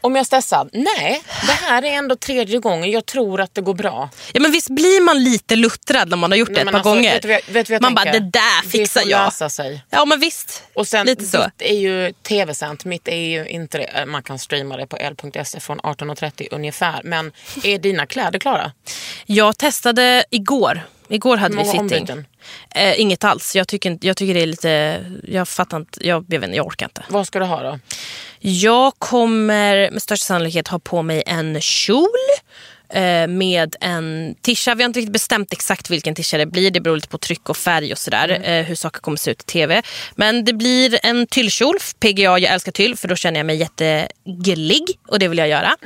[0.05, 0.70] Om jag är stressad?
[0.72, 2.90] Nej, det här är ändå tredje gången.
[2.90, 4.11] Jag tror att det går bra.
[4.32, 6.72] Ja, men visst blir man lite luttrad när man har gjort det Nej, ett men
[6.72, 7.12] par alltså, gånger?
[7.12, 8.12] Vet du, jag- vet du jag man tänker?
[8.12, 9.24] bara, det där fixar Det får jag.
[9.24, 9.84] lösa sig.
[9.90, 10.62] Ja men visst.
[10.74, 11.44] Och sen, Lite så.
[11.44, 14.07] ditt är ju tv-sänt, mitt är ju inte det.
[14.07, 17.00] Man kan streama det på l.se från 18.30 ungefär.
[17.05, 17.32] Men
[17.64, 18.72] är dina kläder klara?
[19.26, 20.80] Jag testade igår.
[21.09, 22.26] Igår hade vi ombyten?
[22.74, 23.57] Eh, inget alls.
[23.57, 25.05] Jag tycker, jag tycker det är lite...
[25.28, 26.07] Jag fattar inte.
[26.09, 27.05] Jag, jag, vet inte, jag orkar inte.
[27.09, 27.78] Vad ska du ha då?
[28.47, 32.09] Jag kommer med största sannolikhet ha på mig en kjol
[32.88, 34.74] eh, med en tisha.
[34.74, 36.70] Vi har inte riktigt bestämt exakt vilken tisha det blir.
[36.70, 38.40] Det beror lite på tryck och färg och sådär.
[38.45, 39.82] Eh, hur saker kommer se ut i tv.
[40.14, 41.78] Men det blir en tyllkjol.
[42.01, 44.99] PGA, jag älskar tyll för då känner jag mig jättegullig.
[45.09, 45.76] Och det vill jag göra.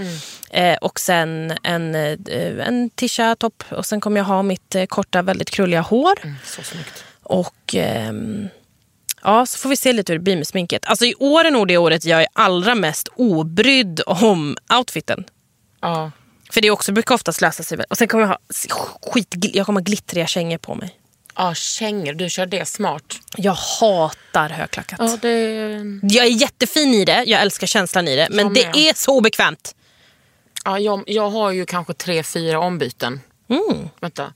[0.51, 3.65] Eh, och sen en, en tisha topp.
[3.71, 6.19] Och sen kommer jag ha mitt korta väldigt krulliga hår.
[6.45, 7.05] Så snyggt.
[7.23, 8.49] Och ehm,
[9.23, 10.85] ja, så får vi se lite hur det blir med sminket.
[10.87, 15.25] Alltså i år är nog det året jag är allra mest obrydd om outfiten.
[15.81, 16.11] Ja.
[16.51, 17.87] För det också brukar oftast lösa sig väl.
[17.91, 18.39] Och sen kommer jag ha
[19.13, 20.95] skit, jag kommer ha glittriga kängor på mig.
[21.37, 22.13] Ja, kängor.
[22.13, 23.15] Du kör det smart.
[23.37, 24.99] Jag hatar högklackat.
[25.01, 25.31] Ja, det...
[26.03, 28.29] Jag är jättefin i det, jag älskar känslan i det.
[28.31, 29.75] Men det är så bekvämt.
[30.65, 33.21] Ja, jag, jag har ju kanske tre, fyra ombyten.
[33.49, 33.89] Mm.
[34.01, 34.33] Vänta.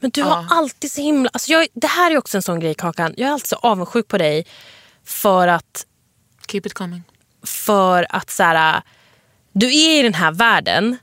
[0.00, 1.30] Men du har alltid så himla...
[1.32, 3.14] Alltså jag, det här är också en sån grej Kakan.
[3.16, 4.46] Jag är alltid så avundsjuk på dig
[5.04, 5.86] för att
[6.48, 7.02] Keep it coming.
[7.46, 8.82] för att så här,
[9.52, 10.98] du är i den här världen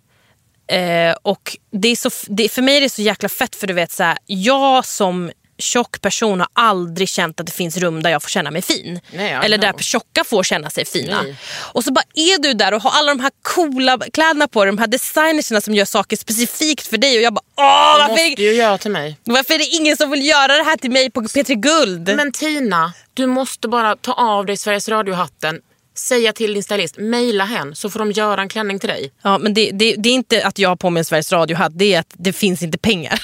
[0.68, 3.74] eh, och det är så, det, för mig är det så jäkla fett för du
[3.74, 8.10] vet så här, jag som tjock person har aldrig känt att det finns rum där
[8.10, 9.00] jag får känna mig fin.
[9.14, 11.22] Nej, Eller där tjocka får känna sig fina.
[11.22, 11.36] Nej.
[11.74, 14.74] Och så bara är du där och har alla de här coola kläderna på dig,
[14.74, 18.24] de här designerserna som gör saker specifikt för dig och jag bara åh varför måste
[18.24, 19.18] är, det, ju göra till mig.
[19.24, 22.16] varför är det ingen som vill göra det här till mig på P3 Guld?
[22.16, 25.62] Men Tina, du måste bara ta av dig Sveriges Radio-hatten,
[25.98, 29.12] säga till din stylist, mejla hen så får de göra en klänning till dig.
[29.22, 31.72] Ja, men det, det, det är inte att jag har på mig en Sveriges Radio-hatt,
[31.76, 33.22] det är att det finns inte pengar.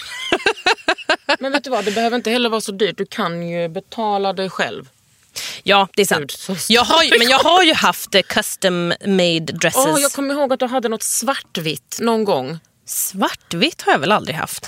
[1.40, 2.98] Men vet du vad, det behöver inte heller vara så dyrt.
[2.98, 4.90] Du kan ju betala dig själv.
[5.64, 6.48] Ja, det är sant.
[6.70, 9.86] Jag har, ju- men jag har ju haft eh, custom made dresses.
[9.88, 12.60] Åh, jag kommer ihåg att du hade något svartvitt någon gång.
[12.86, 14.68] Svartvitt har jag väl aldrig haft.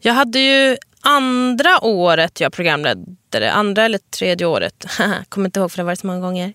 [0.00, 4.86] Jag hade ju andra året jag programledde det, andra eller tredje året.
[5.28, 6.52] Kommer inte ihåg för det har varit så många gånger.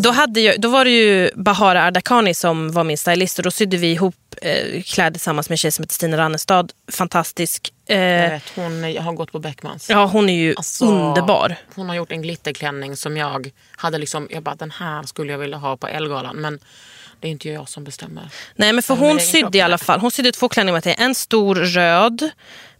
[0.00, 3.50] Då, hade jag, då var det ju Bahara Ardakani som var min stylist och då
[3.50, 6.72] sydde vi ihop eh, kläder tillsammans med en tjej som heter Stina Rannestad.
[6.92, 7.72] Fantastisk.
[7.88, 9.90] Eh, Jag vet, hon är- har gått på Beckmans.
[9.90, 11.56] ja, hon är ju Alltså, underbar.
[11.74, 15.38] Hon har gjort en glitterklänning som jag hade liksom, jag bara den här skulle jag
[15.38, 16.58] vilja ha på Elgalan men
[17.20, 18.28] det är inte jag som bestämmer.
[18.56, 20.00] Nej men för hon hon sydde kropp i alla fall.
[20.00, 20.94] Hon sydde två klänningar till.
[20.98, 22.30] En stor röd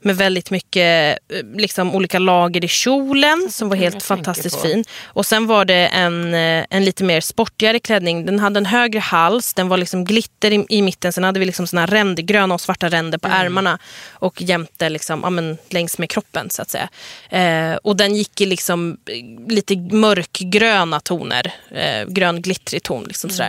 [0.01, 4.85] med väldigt mycket eh, liksom, olika lager i kjolen som var helt fantastiskt fin.
[5.05, 8.27] Och sen var det en, eh, en lite mer sportigare klänning.
[8.27, 11.13] Den hade en högre hals, den var liksom glitter i, i mitten.
[11.13, 13.41] Sen hade vi liksom såna ränder, gröna och svarta ränder på Mm.
[13.41, 13.79] ärmarna.
[14.13, 16.89] Och jämte liksom, ja, men, längs med kroppen så att säga.
[17.31, 21.55] Eh, och den gick i liksom, eh, lite mörkgröna toner.
[21.71, 23.05] Eh, grön glittrig ton.
[23.05, 23.49] Liksom, sådär.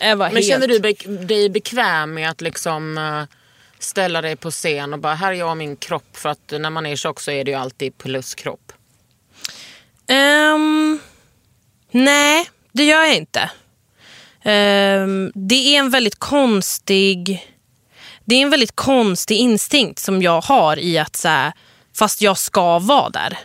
[0.00, 0.18] Mm.
[0.18, 0.46] Men helt...
[0.46, 0.78] känner du
[1.26, 3.36] dig bekväm med att liksom eh,
[3.78, 6.70] ställa dig på scen och bara här är jag och min kropp för att när
[6.70, 8.72] man är tjock så är det ju alltid pluskropp.
[10.06, 10.98] Ehm,
[11.90, 13.50] nej, det gör jag inte.
[14.42, 17.51] Ehm, det är en väldigt konstig
[18.24, 21.52] det är en väldigt konstig instinkt som jag har i att så här,
[21.96, 23.38] fast jag ska vara där.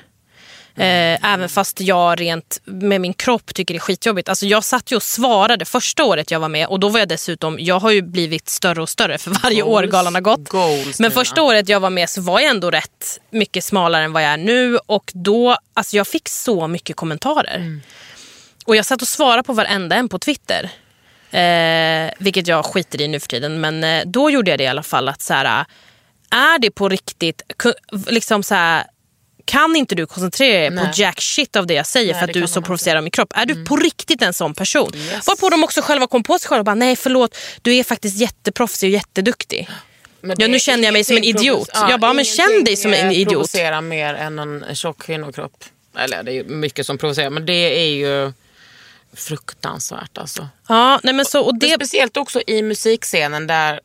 [0.80, 4.30] Eh, även fast jag rent med min kropp tycker det är skitjobbigt.
[4.30, 7.08] Alltså jag satt ju och svarade första året jag var med och då var jag
[7.08, 9.92] dessutom, jag har ju blivit större och större för varje år Goals.
[9.92, 10.50] galan har gått.
[10.50, 14.14] Goals, Men första året jag var med så var jag ändå rätt mycket smalare än
[14.14, 17.82] vad jag är nu och då, alltså jag fick så mycket kommentarer.
[18.66, 20.72] Och jag satt och svarade på varenda en på Twitter.
[21.42, 23.62] Eh, vilket jag skiter i nu för tiden.
[23.62, 25.10] Men eh, då gjorde jag det i alla fall.
[25.10, 25.66] att så här,
[26.32, 27.42] Är det på riktigt,
[28.08, 28.84] liksom så här,
[29.46, 30.86] kan inte du koncentrera dig Nej.
[30.86, 33.04] på jack shit av det jag säger Nej, för att du är så provocerad av
[33.04, 33.34] min kropp?
[33.36, 34.92] Är du på riktigt en sån person?
[34.96, 35.28] Yes.
[35.28, 38.18] Varpå de också själva kom på sig själva och bara, nej förlåt, du är faktiskt
[38.18, 39.70] jätteproffsig och jätteduktig.
[40.38, 41.70] Ja, nu känner jag mig som en ingenting idiot.
[41.70, 43.30] provo- Jag bara, men känn ingenting, dig som en eh, idiot.
[43.30, 45.64] provocerar mer än en tjock kvinnokropp.
[45.98, 48.34] Eller det är mycket som provocerar men det är ju
[49.18, 50.48] fruktansvärt alltså.
[50.68, 51.74] Ja, nej men så, och Det...
[51.74, 53.80] Speciellt också i musikscenen där,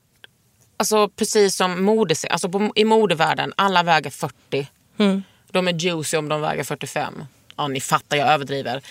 [0.77, 4.67] alltså precis som modescen, alltså på, i modevärlden, alla väger 40.
[4.99, 5.23] Mm.
[5.51, 7.25] De är juicy om de väger 45.
[7.57, 8.83] Ja ni fattar, jag överdriver.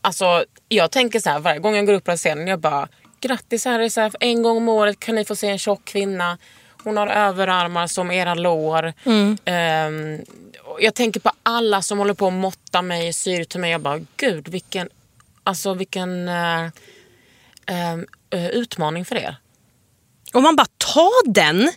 [0.00, 2.88] Alltså jag tänker så här varje gång jag går upp på scenen, jag bara
[3.20, 5.84] grattis här är så här, en gång om året kan ni få se en tjock
[5.84, 6.38] kvinna.
[6.84, 8.92] hon har överarmar som era lår.
[9.04, 10.24] Mm.
[10.64, 13.70] Och jag tänker på alla som håller på att måtta mig, syr till mig.
[13.70, 14.88] Jag bara, gud vilken,
[15.46, 16.68] alltså vilken eh,
[17.66, 19.36] ehm, eh, utmaning för er.
[20.34, 21.72] Och man bara, ta den!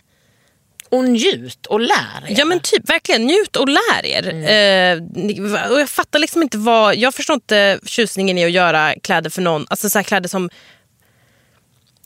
[0.88, 2.34] Och njut och lär er.
[2.38, 4.28] Ja men typ, verkligen njut och lär er.
[4.28, 5.40] Eh, ni-
[5.70, 9.42] och jag fattar liksom inte vad, jag förstår inte tjusningen i att göra kläder för
[9.42, 10.50] någon, alltså så här kläder som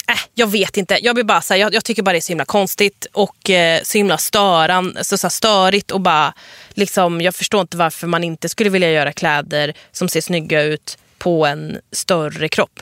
[0.08, 0.98] Äh, jag vet inte.
[1.02, 3.50] Jag, blir bara, så här, jag, jag tycker bara det är så himla konstigt och
[3.50, 5.90] eh, så himla störan, så, så här, störigt.
[5.90, 6.34] Och bara,
[6.74, 10.98] liksom, jag förstår inte varför man inte skulle vilja göra kläder som ser snygga ut
[11.24, 12.80] på en större kropp.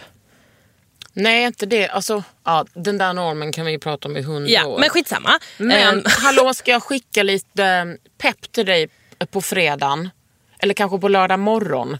[1.12, 1.88] Nej, inte det.
[1.88, 4.78] Alltså, ja, den där normen kan vi prata om i hundra Ja, år.
[4.78, 5.38] men skitsamma.
[5.58, 7.84] Men Ehm, hallå, ska jag skicka lite eh,
[8.18, 8.88] pepp till dig
[9.30, 10.10] på fredagen?
[10.58, 11.98] Eller kanske på lördag morgon.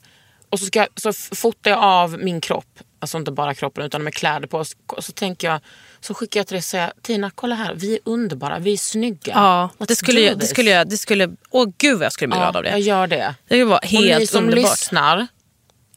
[0.51, 2.79] Och så, ska jag, så fotar jag av min kropp.
[2.99, 4.59] Alltså inte bara kroppen utan med kläder på.
[4.87, 5.61] Och så tänker jag,
[6.01, 8.77] så skickar jag till dig och säger Tina kolla här, vi är underbara, vi är
[8.77, 9.33] snygga.
[9.35, 12.13] ja, Let's det skulle, jag, det this." skulle jag, det skulle, åh gud vad jag
[12.13, 12.79] skulle bli glad av jag det.
[12.79, 13.35] gör det.
[13.49, 14.71] Det skulle vara Och ni helt som underbart.
[14.71, 15.27] lyssnar,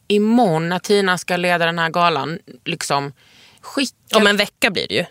[0.08, 3.12] imorgon när Tina ska leda den här galan, liksom
[3.60, 5.04] skicka Om en vecka blir det ju.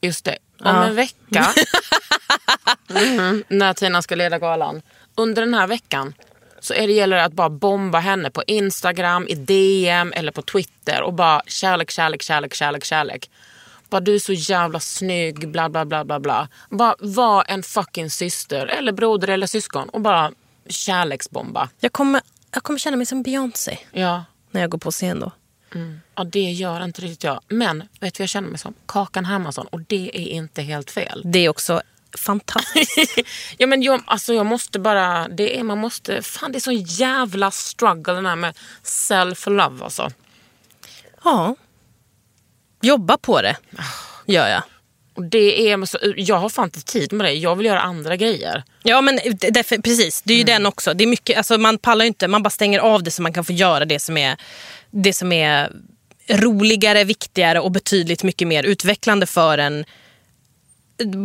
[0.00, 0.38] Just det.
[0.60, 1.54] Om en vecka,
[2.88, 4.82] Mhm, när Tina ska leda galan.
[5.14, 6.14] Under den här veckan
[6.60, 10.42] så är det gäller det att bara bomba henne på Instagram, i DM eller på
[10.42, 13.30] Twitter och bara kärlek, kärlek, kärlek, kärlek, kärlek.
[13.90, 16.48] Bara du är så jävla snygg, bla bla bla bla bla.
[16.70, 20.32] Bara var en fucking syster eller broder eller syskon och bara
[20.68, 21.68] kärleksbomba.
[21.80, 22.20] Jag kommer,
[22.52, 24.24] jag kommer känna mig som Beyoncé Ja.
[24.50, 25.32] när jag går på scen då.
[26.14, 27.40] ja, det gör inte riktigt jag.
[27.48, 28.74] Men vet du vad jag känner mig som?
[28.86, 31.22] Kakan Hermansson och det är inte helt fel.
[31.24, 31.82] Det är också
[32.18, 33.18] fantastiskt.
[33.58, 36.72] ja, men jag, alltså jag måste bara, det är, man måste, fan det är så
[36.72, 40.10] jävla struggle den här med self-love alltså.
[41.24, 41.56] ja.
[42.84, 43.56] Jobba på det,
[44.26, 44.62] gör jag.
[45.14, 48.16] Och det är, så, jag har fan inte tid med det, jag vill göra andra
[48.16, 48.64] grejer.
[48.82, 50.94] Ja men därför, precis, det är ju den också.
[50.94, 53.44] Det är mycket, alltså, man pallar inte, man bara stänger av det så man kan
[53.44, 54.36] få göra det som är,
[54.90, 55.72] det som är
[56.28, 59.84] roligare, viktigare och betydligt mycket mer utvecklande för en.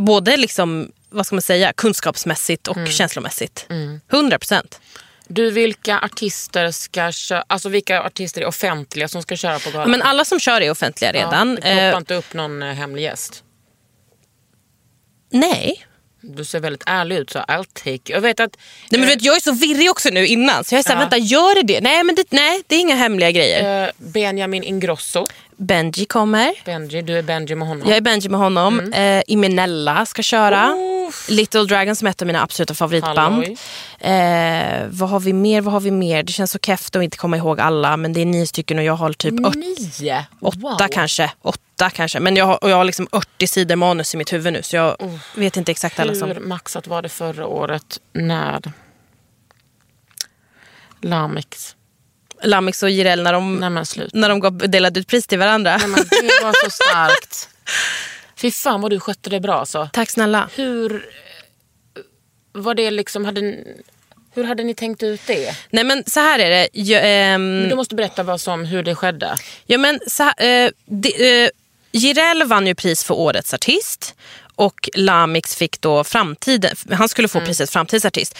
[0.05, 3.67] Både liksom, vad ska man säga, kunskapsmässigt och känslomässigt.
[4.11, 4.79] 100 procent.
[5.27, 9.91] Du, vilka artister ska köra, alltså vilka artister är offentliga som ska köra på galan?
[9.91, 11.49] Men alla som kör är offentliga redan.
[11.49, 13.43] Ja, det ploppar Eh, inte upp någon eh, hemlig gäst.
[15.29, 15.83] Nej.
[16.21, 18.57] Du ser väldigt ärlig ut så I'll Jag vet att...
[18.89, 20.63] Nej, men eh, du vet, jag är så virrig också nu innan.
[20.63, 20.99] Så jag är såhär, Ja.
[20.99, 21.81] vänta gör det det?
[21.81, 23.83] Nej, men det, nej, det är inga hemliga grejer.
[23.85, 25.25] eh, Benjamin Ingrosso.
[25.57, 26.53] Benji kommer.
[26.65, 27.87] Benji, du är Benji med honom.
[27.87, 28.79] Jag är Benji med honom.
[28.79, 29.17] Mm.
[29.17, 30.75] Eh, Imenella ska köra.
[31.29, 33.43] Little Dragon som är ett av mina absoluta favoritband.
[33.99, 35.61] Eh, vad har vi mer?
[35.61, 36.23] Vad har vi mer?
[36.23, 37.97] Det känns så keft att inte komma ihåg alla.
[37.97, 40.25] Men det är nio stycken och jag har typ Nio?
[40.41, 40.87] åtta Wow.
[40.91, 41.31] kanske.
[41.41, 41.59] Åtta
[41.93, 42.19] kanske.
[42.19, 44.63] Men jag har, och jag har liksom 80 sidor manus i mitt huvud nu.
[44.63, 44.97] Så jag
[45.35, 46.49] vet inte exakt alla Hur som...
[46.49, 48.61] maxat var det förra året när
[51.01, 51.75] Lamix...
[52.43, 53.69] Lamix och Jireel när de, Nej
[54.13, 55.77] när de gav, delade ut pris till varandra.
[55.77, 57.49] Nej, men det var så starkt.
[58.35, 59.89] Fy fan vad du skötte det bra så.
[59.93, 60.49] Tack snälla.
[60.55, 61.05] Hur
[62.51, 63.57] var det liksom, hade,
[64.33, 65.55] hur hade ni tänkt ut det?
[65.69, 66.69] Nej men så här är det.
[66.71, 69.35] Jag, ehm, Du måste berätta vad som, hur det skedde.
[69.65, 71.49] Ja, men så här, eh, det, eh,
[71.97, 74.15] Jireel vann ju pris för årets artist
[74.55, 78.37] och Lamix fick då framtiden, han skulle få priset framtidsartist.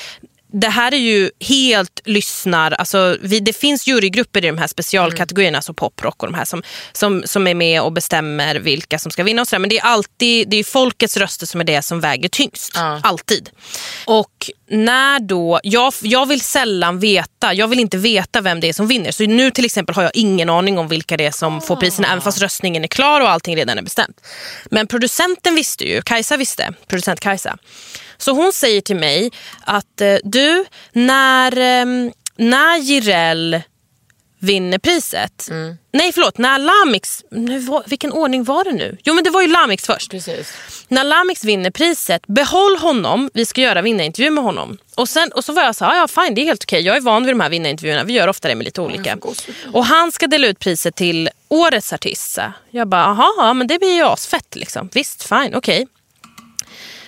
[0.52, 5.58] Det här är ju helt lyssnar, alltså vi, det finns jurygrupper i de här specialkategorierna,
[5.58, 9.24] alltså poprock och de här som, som, som är med och bestämmer vilka som ska
[9.24, 9.42] vinna.
[9.42, 9.60] Och så där.
[9.60, 12.72] Men det är alltid det är folkets röster som är det som väger tyngst.
[12.76, 13.00] Ja.
[13.04, 13.50] Alltid.
[14.06, 18.74] Och när då, jag, jag vill sällan veta, jag vill inte veta vem det är
[18.74, 19.12] som vinner.
[19.12, 22.08] Så nu till exempel har jag ingen aning om vilka det är som får priserna,
[22.08, 24.22] även fast röstningen är klar och allting redan är bestämt.
[24.72, 27.58] Men producenten visste ju, Kajsa visste, producent Kajsa.
[28.18, 29.32] Så hon säger till mig
[29.66, 33.62] att eh, du, när, eh, när Jireel
[34.40, 35.48] vinner priset.
[35.92, 37.24] Nej förlåt, när Lamix,
[37.86, 38.98] vilken ordning var det nu?
[39.04, 40.12] Jo men det var ju Lamix först.
[40.12, 40.54] Precis.
[40.88, 44.78] När Lamix vinner priset, behåll honom, vi ska göra vinnarintervju med honom.
[44.96, 46.96] Och, sen, och så var jag så här, ja fine det är helt okej, jag
[46.96, 49.18] är van vid de här vinnarintervjuerna, vi gör ofta det med lite olika.
[49.74, 52.38] Och han ska dela ut priset till årets artist.
[52.72, 54.90] Jag bara, aha, ja, men det blir ju asfett liksom.
[54.94, 55.88] Visst, fine, okej.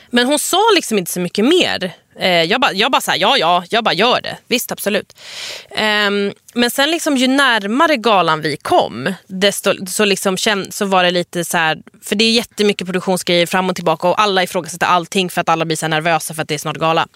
[0.09, 1.93] Men hon sa liksom inte så mycket mer.
[2.19, 4.37] Eh, jag bara, jag bara så här, ja ja, jag bara gör det.
[4.47, 5.17] Visst absolut.
[5.71, 6.09] Eh,
[6.53, 10.37] men sen liksom ju närmare galan vi kom, desto, så, liksom
[10.69, 14.21] så var det lite så här, för det är jättemycket produktionsgrejer fram och tillbaka och
[14.21, 17.07] alla ifrågasätter allting för att alla blir så nervösa för att det är snart gala.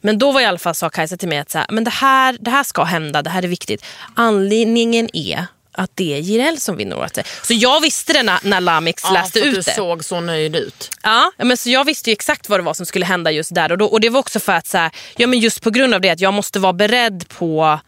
[0.00, 1.90] Men då var i alla fall sa Kajsa till mig att så här, men det,
[1.90, 3.84] här, det här ska hända, det här är viktigt.
[4.14, 7.18] Anledningen är att det är Jireel som vinner året.
[7.42, 9.74] Så jag visste det när, när Lamix läste för att ut du det.
[9.74, 10.90] såg så nöjd ut.
[11.02, 13.72] Ja, men så jag visste ju exakt vad det var som skulle hända just där
[13.72, 13.86] och då.
[13.86, 16.10] Och det var också för att så här, ja, men just på grund av det
[16.10, 17.80] att jag måste vara beredd på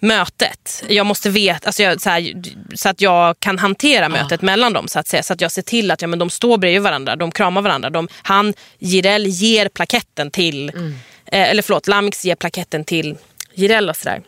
[0.00, 0.84] mötet.
[0.88, 2.42] Jag måste veta, alltså jag, så, här,
[2.74, 4.88] så att jag kan hantera mötet mellan dem.
[4.88, 5.22] Så att säga.
[5.22, 7.90] Så att jag ser till att ja, men de står bredvid varandra, de kramar varandra.
[7.90, 13.16] De, han, Jireel ger plaketten till, eh, eller förlåt, Lamix ger plaketten till
[13.54, 14.22] Jireel och sådär.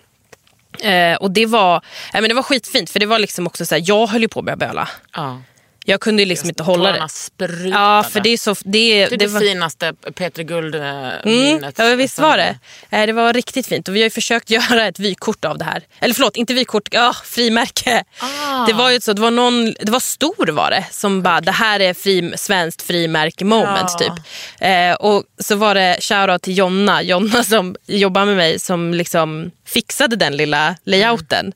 [0.82, 1.80] Eh, och det var, eh,
[2.20, 4.38] men det var skitfint för det var liksom också så här, jag höll ju på
[4.38, 4.88] att börja böla.
[5.14, 5.42] Ja.
[5.90, 7.08] Jag kunde ju liksom inte hålla det.
[7.08, 7.68] sprutade.
[7.68, 8.54] Ja, för det är så...
[8.54, 11.74] Det, Det är det, var, finaste Peter Mm, Guld-minnet.
[11.78, 12.58] ja, visst var det.
[12.90, 13.88] Eh, Det var riktigt fint.
[13.88, 15.82] Och vi har ju försökt göra ett vykort av det här.
[16.00, 18.04] Eller förlåt, inte vykort, ja, frimärke.
[18.18, 18.66] Ah.
[18.66, 21.52] Det var ju så, det var någon, det var stor var det, som bara det
[21.52, 23.98] här är fri, svenskt frimärke moment Ja.
[23.98, 24.24] typ.
[24.60, 29.50] Eh, och så var det shoutout till Jonna, Jonna som jobbar med mig som liksom
[29.66, 31.52] fixade den lilla layouten.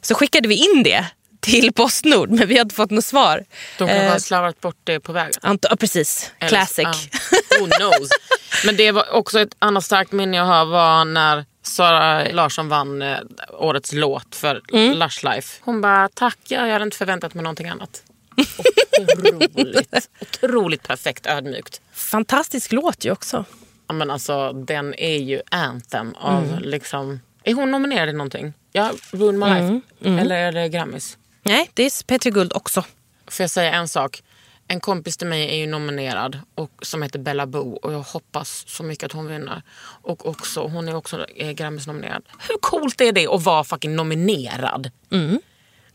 [0.00, 1.04] Så skickade vi in det
[1.42, 3.44] till Postnord men vi hade fått något svar.
[3.78, 5.32] De kanske Eh, har slarvat bort det på vägen.
[5.42, 6.84] Ant- ja, precis, Eller- classic.
[6.84, 6.92] ja.
[7.60, 8.08] Who knows?
[8.66, 13.02] Men det var också ett annat starkt minne jag har var när Sara Larsson vann
[13.02, 13.18] eh,
[13.52, 14.98] årets låt för Mm.
[14.98, 15.58] Lush Life.
[15.64, 18.02] Hon bara, tack, jag hade inte förväntat mig någonting annat.
[19.00, 21.80] Otroligt, otroligt perfekt ödmjukt.
[21.92, 23.44] Fantastisk låt ju också.
[23.88, 26.58] Ja, men alltså, den är ju anthem av Mm.
[26.62, 27.20] liksom...
[27.44, 28.52] Är hon nominerad i någonting?
[28.72, 29.80] Ja, Ruin My Life.
[30.04, 31.16] Mm, Eller är det Grammis?
[31.42, 32.80] Nej, det är P3 Guld också.
[33.26, 34.22] Får jag säga en sak?
[34.68, 38.64] En kompis till mig är ju nominerad och, som heter Bella Boo och jag hoppas
[38.68, 39.62] så mycket att hon vinner.
[40.02, 42.22] Och också, hon är också eh, Grammis-nominerad.
[42.48, 44.90] Hur coolt är det att vara fucking nominerad?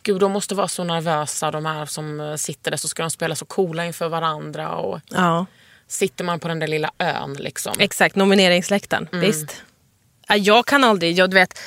[0.03, 3.09] Gud, de måste vara så nervösa de här som eh, sitter där så ska de
[3.11, 4.75] spela så coola inför varandra.
[4.75, 5.45] Och Ja.
[5.87, 7.75] sitter man på den där lilla ön liksom.
[7.79, 9.07] Exakt, nomineringsläktaren.
[9.11, 9.25] Mm.
[9.25, 9.63] Visst.
[10.27, 11.59] Ja, Jag kan aldrig, jag, vet,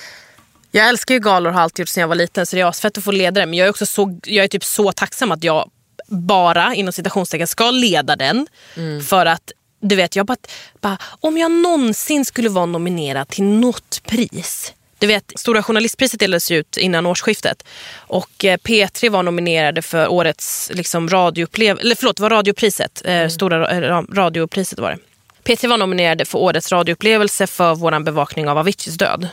[0.71, 2.67] jag älskar ju galor och har alltid gjort sedan jag var liten så det är
[2.67, 3.51] asfett att få leda den.
[3.51, 5.71] Men jag är också så, jag är typ så tacksam att jag
[6.07, 8.47] bara inom citationstecken ska leda den.
[8.77, 9.03] Mm.
[9.03, 10.37] För att du vet, jag bara,
[10.81, 14.73] bara, om jag någonsin skulle vara nominerad till något pris.
[14.99, 17.65] Du vet, Stora journalistpriset delades ut innan årsskiftet.
[17.97, 21.79] Och eh, P3 var nominerade för årets liksom, radioupplev...
[21.81, 23.03] Eller förlåt, det var radiopriset.
[23.05, 24.99] Eh, Stora eh, ra- radiopriset var det.
[25.45, 29.29] P3 var nominerade för årets radioupplevelse för vår bevakning av Aviciis död.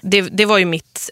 [0.00, 1.10] Det, det var ju mitt...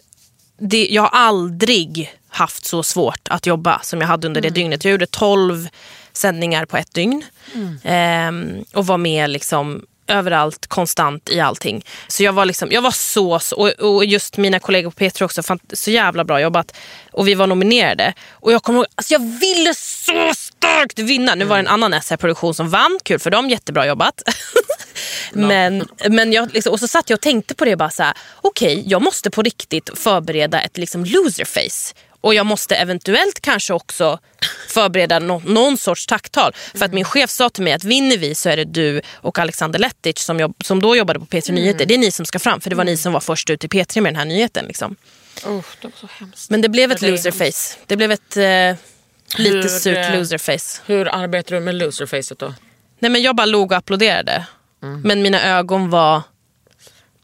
[0.57, 4.85] Det, jag har aldrig haft så svårt att jobba som jag hade under det dygnet.
[4.85, 5.67] Jag gjorde 12
[6.13, 7.23] sändningar på ett dygn.
[7.83, 11.85] Ehm, och var med liksom överallt, konstant i allting.
[12.07, 15.23] Så jag var, liksom, jag var så, så och, och just mina kollegor på P3
[15.23, 16.75] också, fan, så jävla bra jobbat.
[17.11, 18.13] Och vi var nominerade.
[18.31, 20.31] Och jag kommer ihåg, alltså jag ville så
[20.63, 21.35] starkt vinna.
[21.35, 24.21] Nu var det en annan SR-produktion som vann, kul för dem, jättebra jobbat.
[25.33, 28.13] Men, men jag, liksom, och så satt jag och tänkte på det bara så här,
[28.41, 31.93] okej jag måste på riktigt förbereda ett liksom loser face.
[32.21, 34.19] Och jag måste eventuellt kanske också
[34.69, 36.53] förbereda nå- någon sorts tacktal.
[36.75, 39.39] För att min chef sa till mig att vinner vi så är det du och
[39.39, 41.85] Alexander Lettich som, jobb, som då jobbade på P3 Nyheter.
[41.85, 43.67] Det är ni som ska fram för det var ni som var först ut i
[43.67, 44.65] P3 med den här nyheten.
[44.65, 44.95] Liksom.
[45.45, 46.49] Oh, det var så hemskt.
[46.49, 47.69] Men det blev ett det är loser hemskt.
[47.71, 47.79] face.
[47.87, 48.75] Det blev ett eh,
[49.37, 50.81] lite Hur, surt eh, loser face.
[50.85, 52.53] Hur arbetar du med loserfacet då?
[52.99, 54.45] Nej, men jag bara log och applåderade.
[55.03, 56.21] Men mina ögon var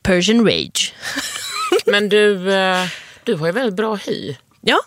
[0.01, 0.93] Persian rage.
[1.86, 2.88] Men du, eh,
[3.24, 4.36] du har ju väldigt bra hy.
[4.62, 4.80] Ja,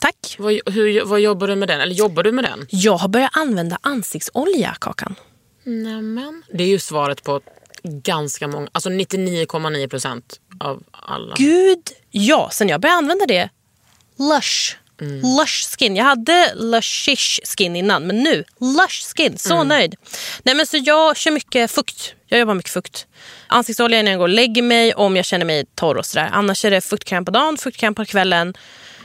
[0.00, 0.36] tack.
[0.38, 1.80] Vad, hur, vad jobbar du med den?
[1.80, 2.66] Eller jobbar du med den?
[2.70, 5.14] Jag har börjat använda ansiktsolja, Kakan.
[5.64, 6.42] Nämen.
[6.52, 7.40] Det är ju svaret på
[7.82, 11.34] ganska många, alltså 99,9 procent av alla.
[11.38, 12.50] Gud, ja.
[12.52, 13.48] Sen jag började använda det,
[14.18, 14.76] lush.
[15.38, 15.96] Lush skin.
[15.96, 19.38] Jag hade lushish skin innan, men nu lush skin.
[19.38, 19.94] Så nöjd.
[20.42, 22.14] Nej, men så jag kör mycket fukt.
[22.26, 23.06] Jag jobbar mycket fukt.
[23.46, 26.30] Ansiktsolja när jag går och lägger mig, om jag känner mig torr och sådär.
[26.32, 28.54] Annars är det fuktkräm på dagen, fuktkräm på kvällen.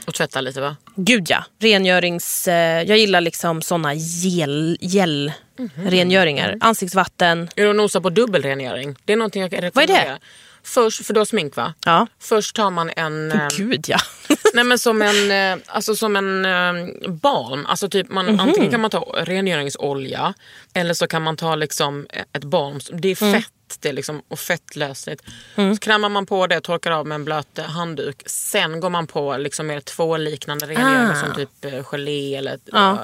[0.07, 0.75] Och tvätta lite va?
[0.95, 1.43] Gud ja.
[1.59, 2.47] Rengörings...
[2.47, 5.31] Eh, jag gillar liksom såna gel, gel
[5.75, 6.57] rengöringar.
[6.61, 7.49] Ansiktsvatten.
[7.55, 8.95] Är du och nosar på dubbelrengöring?
[9.05, 10.19] Det är någonting jag kan Vad är det?
[10.67, 11.73] Först, för du har smink va?
[11.85, 12.07] Ja.
[12.19, 13.31] Först tar man en...
[13.31, 13.97] eh, Gud ja.
[14.53, 17.65] Nej men som en, eh, alltså som en eh, balm.
[17.65, 18.39] Alltså typ man, Mhm.
[18.39, 20.33] Antingen kan man ta rengöringsolja
[20.73, 22.79] eller så kan man ta liksom ett balm.
[22.93, 23.33] Det är Mm.
[23.69, 25.23] Fett det är liksom, och fettlösligt.
[25.55, 28.21] Så krämar man på det, torkar av med en blöt eh, handduk.
[28.25, 31.25] Sen går man på liksom mer tvålliknande rengöringar Ah.
[31.25, 32.91] som typ eh, gelé eller Ja.
[32.93, 32.99] eh,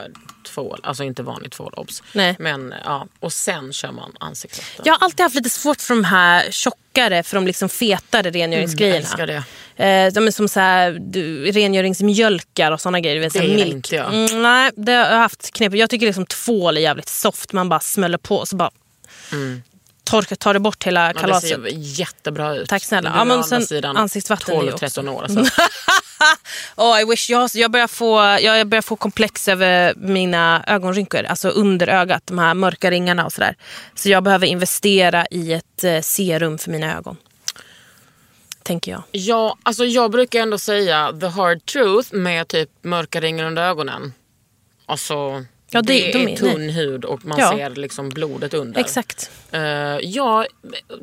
[0.53, 0.79] tvål.
[0.83, 2.03] Alltså inte vanligt tvål obs.
[2.13, 2.35] Nej.
[2.39, 4.81] Men, ja, och sen kör man ansiktsvatten.
[4.85, 8.97] Jag har alltid haft lite svårt för de här tjockare, för de liksom fetare rengöringsgrejerna.
[8.97, 9.43] älskar det.
[9.85, 13.15] Eh, de är som så här, du, rengöringsmjölkar och såna grejer.
[13.15, 14.13] Du vet, Det gillar inte jag.
[14.13, 15.73] Mm, nej, det har jag haft knep.
[15.75, 17.53] Jag tycker liksom tvål är jävligt soft.
[17.53, 18.71] Man bara smäller på och så bara...
[20.03, 21.49] torka, tar det bort hela Ja, det kalaset.
[21.49, 22.69] ser jättebra ut.
[22.69, 23.13] Tack snälla.
[23.15, 25.23] Ja, men sen sidan ansiktsvatten är ju 12-13 år.
[25.23, 25.45] Alltså.
[26.75, 27.29] Oh, I wish.
[27.29, 32.21] Jag, jag, börjar få, jag, jag börjar få komplex över mina ögonrynkor, alltså under ögat,
[32.25, 33.55] de här mörka ringarna och sådär.
[33.95, 37.17] Så jag behöver investera i ett eh, serum för mina ögon.
[38.63, 39.03] Tänker jag.
[39.11, 44.13] Ja, alltså jag brukar ändå säga the hard truth med typ mörka ringar under ögonen.
[44.85, 47.51] Alltså, Ja, det- det, de är är- tunn hud och man Ja.
[47.51, 48.79] ser liksom blodet under.
[48.79, 49.31] Exakt.
[49.51, 49.61] Eh,
[50.01, 50.45] jag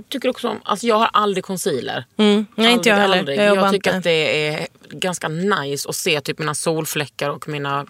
[0.09, 2.05] tycker också om, alltså jag har aldrig concealer.
[2.17, 2.47] Mm.
[2.55, 3.19] Nej, inte jag Aldrig, heller.
[3.19, 3.39] aldrig.
[3.41, 3.97] Jag Jag, tycker inte.
[3.99, 7.87] att det är ganska nice att se typ mina solfläckar och mina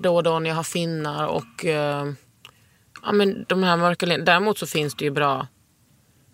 [0.00, 2.06] då och då när jag har finnar och eh,
[3.02, 4.24] ja, men de här mörka linjerna.
[4.24, 5.46] Däremot så finns det ju bra,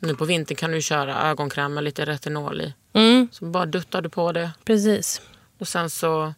[0.00, 2.74] nu på vintern kan du köra ögonkräm med lite retinol i.
[2.92, 5.20] Mm, Så bara duttar du på det precis.
[5.58, 6.34] och sen så,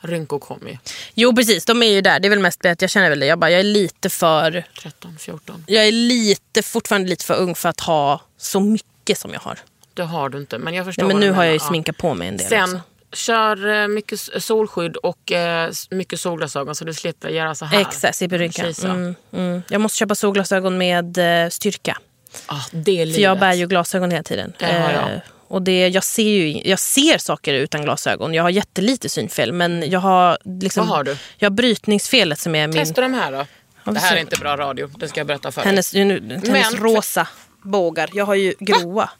[0.00, 0.78] rynkor kommer ju.
[1.14, 2.20] Jo precis, de är ju där.
[2.20, 3.26] Det är väl mest att jag känner väl det.
[3.26, 4.64] Jag, bara, jag är lite för...
[4.82, 5.64] 13, 14.
[5.66, 9.58] Jag är lite, fortfarande lite för ung för att ha så mycket som jag har.
[9.94, 11.58] Det har du inte men jag förstår Nej, men nu har jag ju.
[11.58, 11.68] Ja.
[11.68, 12.80] sminkat på mig en del Sen också.
[13.12, 17.80] kör eh, mycket solskydd och eh, mycket solglasögon så du slipper göra så här.
[17.80, 18.88] Exakt, slipper Kisa.
[18.88, 19.62] Mm, mm.
[19.68, 21.98] Jag måste köpa solglasögon med eh, styrka.
[22.46, 23.14] Ah, det är livet.
[23.14, 24.52] För jag bär ju glasögon hela tiden.
[24.58, 25.20] Det har jag.
[25.54, 28.34] Och det, jag, ser ju, jag ser saker utan glasögon.
[28.34, 29.52] Jag har jättelite synfel.
[29.52, 31.16] Men jag har, liksom, Vad har du?
[31.38, 32.76] Jag har brytningsfelet som är min...
[32.76, 33.46] Testa de här då.
[33.92, 35.70] Det här är inte bra radio, det ska jag berätta för dig.
[35.70, 37.28] Hennes, nu, hennes Men- rosa
[37.62, 38.10] bågar.
[38.12, 39.10] Jag har ju gråa.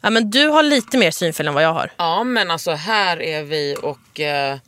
[0.00, 1.92] Ja, men du har lite mer synfel än vad jag har.
[1.96, 4.58] Ja men alltså här är vi och eh,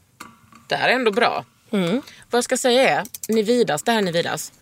[0.68, 1.44] det här är ändå bra.
[1.72, 2.03] Mm.
[2.30, 4.53] Vad jag ska säga är, Nividas, det här är Nividas.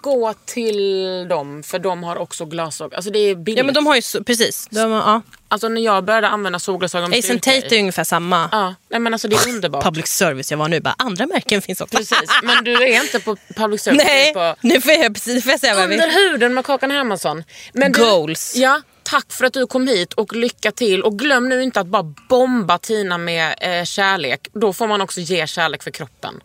[0.00, 2.94] Gå till dem för de har också glasögon.
[2.94, 3.58] Alltså det är billigt.
[3.58, 4.68] Ja men de har ju, precis.
[4.70, 5.22] De, ja.
[5.48, 8.48] Alltså när jag började använda solglasögon Ace and Tate är ungefär samma.
[8.52, 9.84] Ja, nej, men alltså det är underbart.
[9.84, 10.80] Public service jag var nu.
[10.80, 11.96] Bara, andra märken finns också.
[11.96, 14.02] Precis, men du är inte på public service.
[14.06, 15.84] Nej, du på nu får jag, precis, får jag säga vad.
[15.84, 17.44] Under huden med Kakan Hermansson.
[17.72, 18.56] Men du, Goals.
[18.56, 21.02] Ja, tack för att du kom hit och lycka till.
[21.02, 24.48] Och glöm nu inte att bara bomba Tina med eh, kärlek.
[24.52, 26.40] Då får man också ge kärlek för kroppen.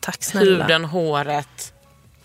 [0.00, 0.62] Tack snälla.
[0.64, 1.73] Huden, håret.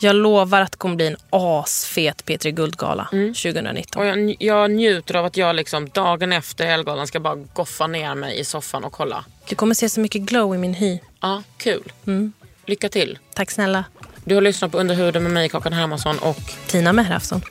[0.02, 3.34] Jag lovar att det kommer bli en asfet P3 Guldgala Mm.
[3.34, 4.02] 2019.
[4.02, 8.16] Och jag, jag njuter av att jag liksom dagen efter Elgalan ska bara goffa ner
[8.16, 9.26] mig i soffan och kolla.
[9.50, 11.00] Du kommer se så mycket glow i min hy.
[11.22, 11.91] Ja, kul.
[12.08, 12.34] Mm.
[12.66, 13.20] Lycka till.
[13.34, 13.84] Tack snälla.
[14.26, 17.41] Du har lyssnat på Under huden med mig, Kakan Hermansson och Tina Mehrafsson.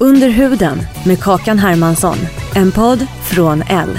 [0.00, 2.18] Under huden med Kakan Hermansson.
[2.54, 3.98] En podd från L.